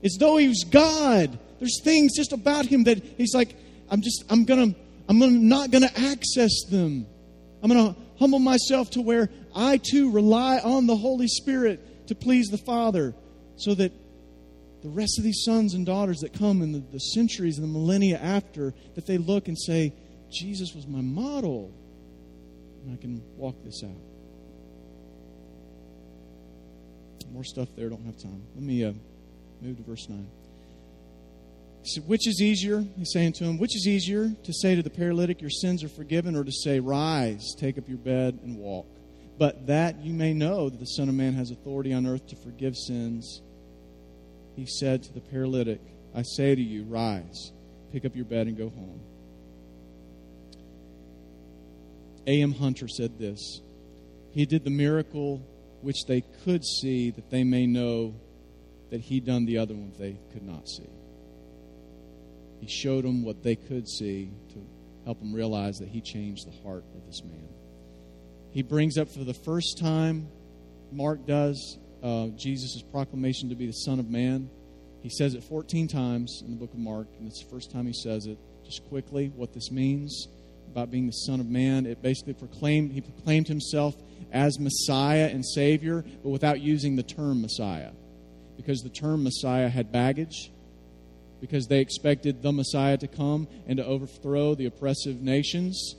[0.01, 1.37] It's though he was God.
[1.59, 3.55] There's things just about him that he's like,
[3.91, 4.73] I'm just, I'm gonna,
[5.09, 7.05] I'm gonna, not gonna access them.
[7.61, 12.47] I'm gonna humble myself to where I too rely on the Holy Spirit to please
[12.47, 13.13] the Father
[13.57, 13.91] so that
[14.81, 17.71] the rest of these sons and daughters that come in the, the centuries and the
[17.71, 19.93] millennia after, that they look and say,
[20.31, 21.71] Jesus was my model.
[22.83, 23.89] And I can walk this out.
[27.31, 28.41] More stuff there, don't have time.
[28.55, 28.93] Let me uh,
[29.61, 30.27] move to verse 9.
[31.83, 32.83] Said, Which is easier?
[32.95, 35.89] He's saying to him, Which is easier to say to the paralytic, Your sins are
[35.89, 38.87] forgiven, or to say, Rise, take up your bed, and walk?
[39.37, 42.35] But that you may know that the Son of Man has authority on earth to
[42.35, 43.41] forgive sins,
[44.55, 45.81] he said to the paralytic,
[46.13, 47.51] I say to you, Rise,
[47.91, 49.01] pick up your bed, and go home.
[52.27, 52.51] A.M.
[52.51, 53.61] Hunter said this
[54.31, 55.41] He did the miracle
[55.81, 58.13] which they could see, that they may know
[58.91, 60.89] that he done the other one they could not see.
[62.61, 64.65] He showed them what they could see to
[65.03, 67.49] help them realize that He changed the heart of this man.
[68.51, 70.27] He brings up for the first time,
[70.91, 74.49] Mark does, uh, Jesus' proclamation to be the Son of Man.
[75.01, 77.87] He says it 14 times in the book of Mark, and it's the first time
[77.87, 78.37] he says it.
[78.63, 80.27] Just quickly, what this means
[80.71, 81.85] about being the Son of Man.
[81.85, 83.95] It basically proclaimed, he proclaimed himself
[84.31, 87.91] as Messiah and Savior, but without using the term Messiah.
[88.55, 90.51] Because the term Messiah had baggage,
[91.41, 95.95] because they expected the Messiah to come and to overthrow the oppressive nations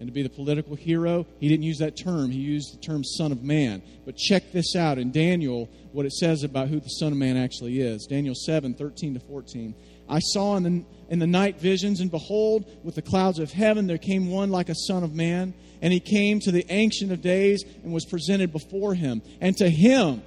[0.00, 1.26] and to be the political hero.
[1.38, 3.82] He didn't use that term, he used the term Son of Man.
[4.04, 7.36] But check this out in Daniel, what it says about who the Son of Man
[7.36, 8.06] actually is.
[8.06, 9.74] Daniel 7 13 to 14.
[10.08, 13.86] I saw in the, in the night visions, and behold, with the clouds of heaven
[13.86, 15.54] there came one like a Son of Man.
[15.82, 19.22] And he came to the Ancient of Days and was presented before him.
[19.40, 20.22] And to him,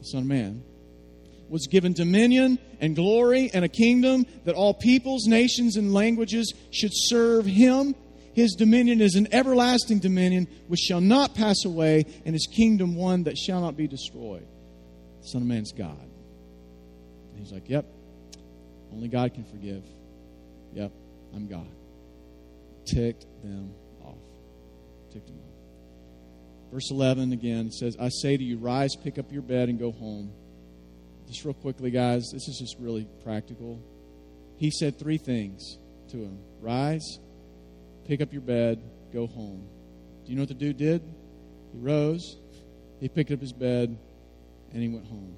[0.00, 0.64] the Son of Man,
[1.52, 6.90] was given dominion and glory and a kingdom that all peoples, nations, and languages should
[6.94, 7.94] serve him.
[8.32, 13.24] His dominion is an everlasting dominion which shall not pass away, and his kingdom one
[13.24, 14.46] that shall not be destroyed.
[15.20, 16.00] The Son of Man's God.
[16.00, 17.84] And he's like, Yep,
[18.94, 19.84] only God can forgive.
[20.72, 20.90] Yep,
[21.34, 21.68] I'm God.
[22.86, 24.14] Ticked them off.
[25.12, 26.72] Ticked them off.
[26.72, 29.92] Verse 11 again says, I say to you, rise, pick up your bed, and go
[29.92, 30.32] home
[31.28, 33.80] just real quickly, guys, this is just really practical.
[34.56, 35.78] He said three things
[36.10, 37.18] to him Rise,
[38.06, 39.66] pick up your bed, go home.
[40.24, 41.02] Do you know what the dude did?
[41.72, 42.36] He rose,
[43.00, 43.96] he picked up his bed,
[44.72, 45.36] and he went home.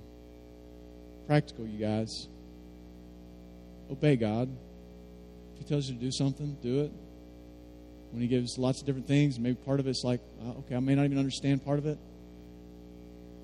[1.26, 2.28] Practical, you guys.
[3.90, 4.48] Obey God.
[5.52, 6.92] If He tells you to do something, do it.
[8.10, 10.20] When He gives lots of different things, maybe part of it's like,
[10.58, 11.98] okay, I may not even understand part of it.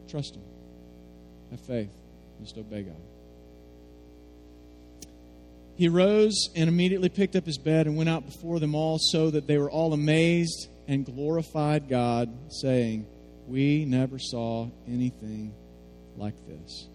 [0.09, 0.43] Trust Him.
[1.51, 2.00] Have faith.
[2.41, 2.97] Just obey God.
[5.77, 9.31] He rose and immediately picked up his bed and went out before them all, so
[9.31, 13.07] that they were all amazed and glorified God, saying,
[13.47, 15.55] We never saw anything
[16.17, 16.87] like this.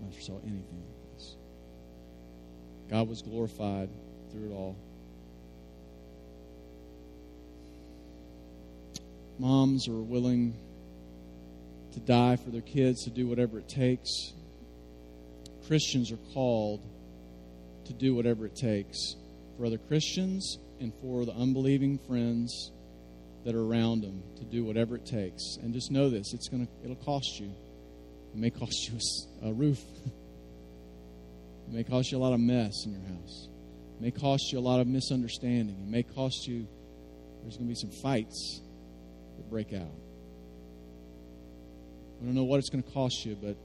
[0.00, 1.36] Never saw anything like this.
[2.90, 3.88] God was glorified
[4.30, 4.76] through it all.
[9.38, 10.54] Moms are willing
[11.98, 14.32] to die for their kids, to do whatever it takes.
[15.66, 16.80] Christians are called
[17.86, 19.16] to do whatever it takes
[19.56, 22.70] for other Christians and for the unbelieving friends
[23.44, 25.56] that are around them to do whatever it takes.
[25.62, 27.50] And just know this: it's gonna it'll cost you.
[28.34, 28.98] It may cost you
[29.42, 29.82] a, a roof.
[30.06, 33.48] it may cost you a lot of mess in your house.
[33.98, 35.76] It may cost you a lot of misunderstanding.
[35.76, 36.66] It may cost you.
[37.42, 38.60] There's going to be some fights
[39.36, 40.07] that break out.
[42.20, 43.56] We don't know what it's going to cost you, but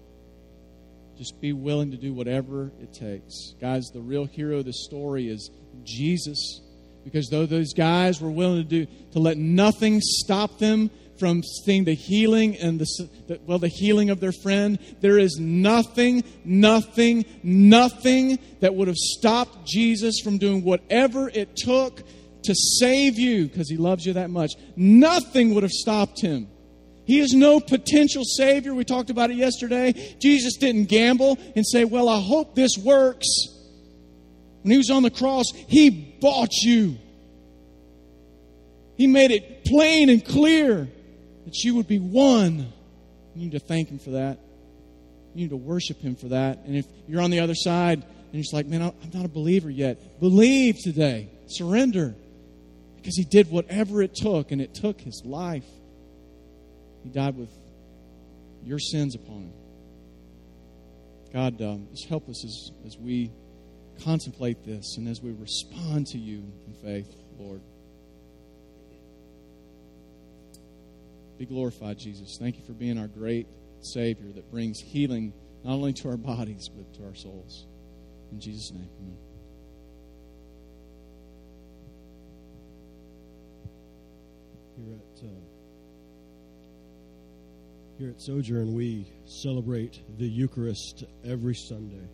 [1.18, 3.54] just be willing to do whatever it takes.
[3.60, 5.51] Guys, the real hero of this story is
[5.84, 6.62] Jesus.
[7.04, 10.89] Because though those guys were willing to do to let nothing stop them
[11.20, 15.38] from seeing the healing and the, the, well the healing of their friend, there is
[15.39, 22.01] nothing, nothing, nothing that would have stopped Jesus from doing whatever it took
[22.43, 24.54] to save you because he loves you that much.
[24.76, 26.47] Nothing would have stopped him.
[27.06, 28.74] He is no potential Savior.
[28.74, 30.16] We talked about it yesterday.
[30.22, 33.28] Jesus didn't gamble and say, Well, I hope this works.
[34.62, 35.89] When he was on the cross, he
[36.22, 36.97] bought you.
[38.95, 40.88] He made it plain and clear
[41.45, 42.72] that you would be one.
[43.36, 44.39] You need to thank him for that.
[45.34, 46.60] You need to worship him for that.
[46.66, 49.30] And if you're on the other side and you're just like, man, I'm not a
[49.30, 51.30] believer yet, believe today.
[51.47, 52.16] Surrender.
[52.95, 55.66] Because he did whatever it took, and it took his life.
[57.04, 57.51] He died with
[58.64, 59.54] your sins upon him.
[61.34, 63.32] God, um, just help us as, as we
[64.04, 67.62] contemplate this and as we respond to you in faith, Lord.
[71.38, 72.38] Be glorified, Jesus.
[72.39, 73.47] Thank you for being our great
[73.82, 75.34] Savior that brings healing
[75.64, 77.66] not only to our bodies, but to our souls.
[78.32, 79.18] In Jesus' name, amen.
[84.78, 85.53] Here at, uh,
[87.98, 92.08] here at Sojourn, we celebrate the Eucharist every Sunday.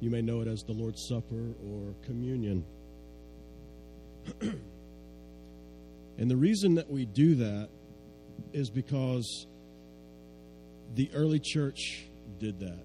[0.00, 2.64] You may know it as the Lord's Supper or communion.
[4.40, 4.60] and
[6.30, 7.68] the reason that we do that
[8.52, 9.46] is because
[10.94, 12.06] the early church
[12.38, 12.84] did that.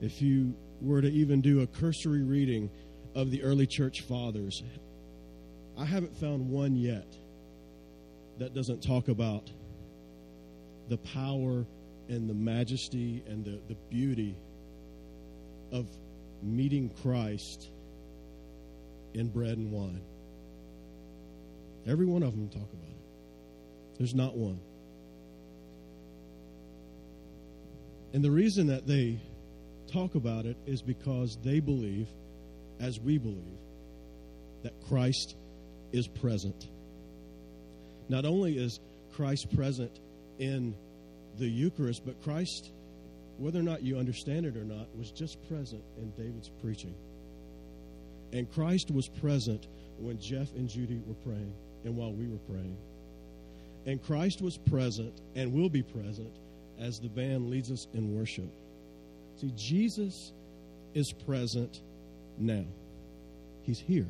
[0.00, 2.70] If you were to even do a cursory reading
[3.14, 4.62] of the early church fathers,
[5.76, 7.16] I haven't found one yet
[8.38, 9.50] that doesn't talk about
[10.88, 11.66] the power
[12.08, 14.36] and the majesty and the, the beauty
[15.72, 15.86] of
[16.42, 17.70] meeting Christ
[19.14, 20.02] in bread and wine.
[21.86, 23.98] Every one of them talk about it.
[23.98, 24.60] There's not one.
[28.12, 29.20] And the reason that they
[29.92, 32.08] talk about it is because they believe,
[32.80, 33.58] as we believe,
[34.62, 35.36] that Christ
[35.92, 36.68] is present.
[38.08, 38.80] Not only is
[39.14, 40.00] Christ present
[40.38, 40.74] in
[41.38, 42.70] the Eucharist, but Christ,
[43.38, 46.94] whether or not you understand it or not, was just present in David's preaching.
[48.32, 49.66] And Christ was present
[49.98, 51.52] when Jeff and Judy were praying
[51.84, 52.76] and while we were praying.
[53.86, 56.32] And Christ was present and will be present
[56.80, 58.50] as the band leads us in worship.
[59.40, 60.32] See, Jesus
[60.94, 61.80] is present
[62.38, 62.64] now,
[63.62, 64.08] He's here.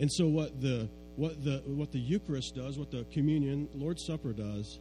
[0.00, 4.32] And so what the what the what the Eucharist does, what the communion, Lord's Supper
[4.32, 4.80] does,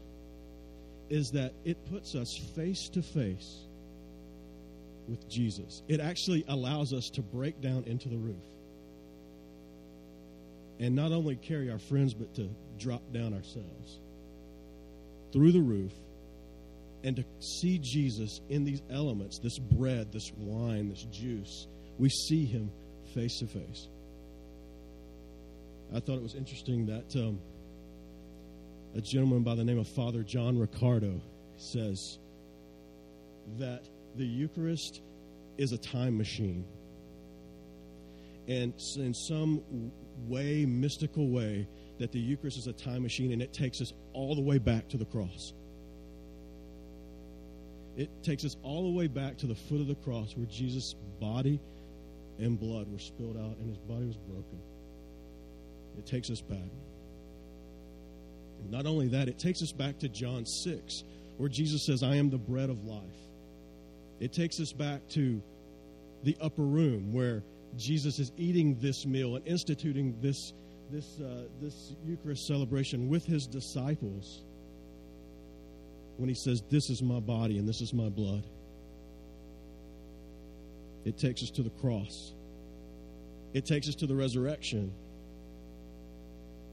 [1.09, 3.65] is that it puts us face to face
[5.07, 5.83] with Jesus.
[5.87, 8.43] It actually allows us to break down into the roof.
[10.79, 13.99] And not only carry our friends, but to drop down ourselves
[15.31, 15.91] through the roof
[17.03, 21.67] and to see Jesus in these elements this bread, this wine, this juice.
[21.99, 22.71] We see him
[23.13, 23.87] face to face.
[25.95, 27.39] I thought it was interesting that um,
[28.95, 31.21] a gentleman by the name of Father John Riccardo
[31.57, 32.17] says
[33.59, 33.83] that
[34.15, 35.01] the Eucharist
[35.59, 36.65] is a time machine.
[38.47, 39.61] And in some
[40.27, 41.67] way, mystical way,
[41.99, 44.89] that the Eucharist is a time machine and it takes us all the way back
[44.89, 45.53] to the cross.
[47.95, 50.95] It takes us all the way back to the foot of the cross where Jesus'
[51.19, 51.59] body
[52.39, 54.59] and blood were spilled out and his body was broken.
[55.97, 56.59] It takes us back.
[58.69, 61.03] Not only that, it takes us back to John 6,
[61.37, 63.01] where Jesus says, I am the bread of life.
[64.19, 65.41] It takes us back to
[66.23, 67.43] the upper room where
[67.77, 70.53] Jesus is eating this meal and instituting this,
[70.91, 74.43] this, uh, this Eucharist celebration with his disciples.
[76.17, 78.45] when he says, This is my body and this is my blood.
[81.05, 82.33] It takes us to the cross,
[83.53, 84.93] it takes us to the resurrection,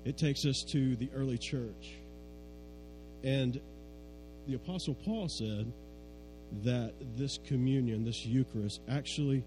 [0.04, 1.94] it takes us to the early church.
[3.22, 3.60] And
[4.46, 5.72] the Apostle Paul said
[6.64, 9.44] that this communion, this Eucharist, actually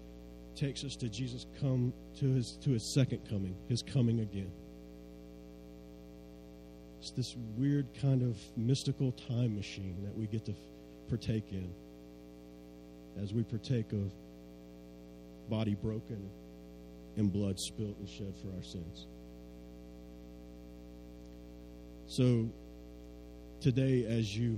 [0.56, 4.50] takes us to Jesus come to his to his second coming, his coming again.
[7.00, 10.54] It's this weird kind of mystical time machine that we get to
[11.08, 11.70] partake in
[13.22, 14.12] as we partake of
[15.50, 16.30] body broken
[17.16, 19.06] and blood spilt and shed for our sins.
[22.16, 22.48] So
[23.60, 24.56] today as you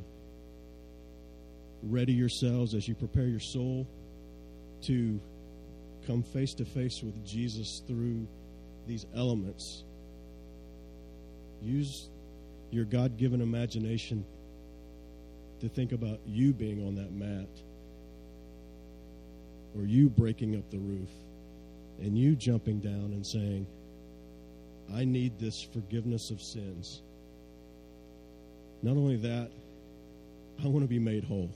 [1.85, 3.87] ready yourselves as you prepare your soul
[4.83, 5.19] to
[6.07, 8.29] come face to face with Jesus through
[8.87, 9.85] these elements.
[11.63, 12.11] Use
[12.73, 14.23] your God given imagination
[15.61, 17.49] to think about you being on that mat
[19.75, 21.09] or you breaking up the roof
[22.03, 23.67] and you jumping down and saying,
[24.95, 27.01] I need this forgiveness of sins.
[28.83, 29.51] Not only that,
[30.63, 31.51] I want to be made whole.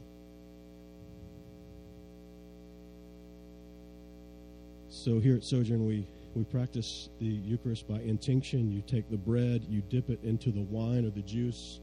[4.88, 8.70] So here at Sojourn, we, we practice the Eucharist by intinction.
[8.70, 11.80] You take the bread, you dip it into the wine or the juice.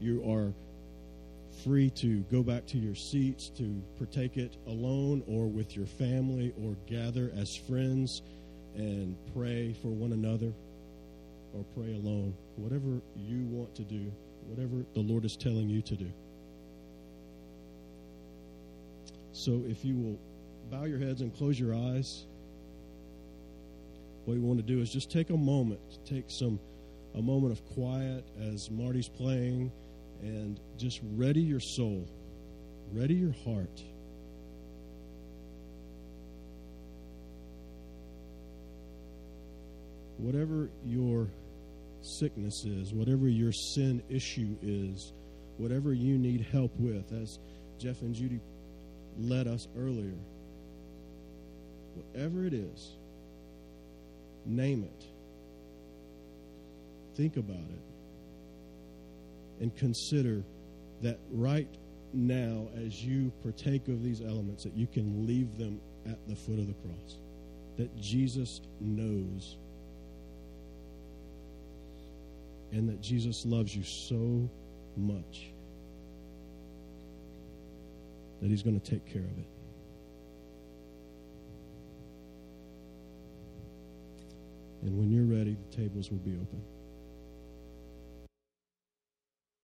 [0.00, 0.52] You are
[1.62, 6.52] free to go back to your seats to partake it alone or with your family
[6.64, 8.22] or gather as friends
[8.76, 10.52] and pray for one another
[11.52, 12.34] or pray alone.
[12.56, 14.10] Whatever you want to do,
[14.48, 16.10] whatever the Lord is telling you to do.
[19.32, 20.18] So if you will
[20.70, 22.26] bow your heads and close your eyes
[24.28, 26.60] what we want to do is just take a moment, take some
[27.14, 29.72] a moment of quiet as Marty's playing,
[30.20, 32.06] and just ready your soul,
[32.92, 33.82] ready your heart.
[40.18, 41.28] Whatever your
[42.18, 45.12] sickness is, whatever your sin issue is,
[45.56, 47.38] whatever you need help with, as
[47.78, 48.40] Jeff and Judy
[49.18, 50.14] led us earlier,
[51.94, 52.96] whatever it is,
[54.48, 55.04] Name it.
[57.16, 57.82] Think about it.
[59.60, 60.42] And consider
[61.02, 61.68] that right
[62.14, 66.58] now, as you partake of these elements, that you can leave them at the foot
[66.58, 67.18] of the cross.
[67.76, 69.58] That Jesus knows.
[72.72, 74.48] And that Jesus loves you so
[74.96, 75.50] much
[78.40, 79.46] that he's going to take care of it.
[84.82, 86.62] And when you're ready, the tables will be open.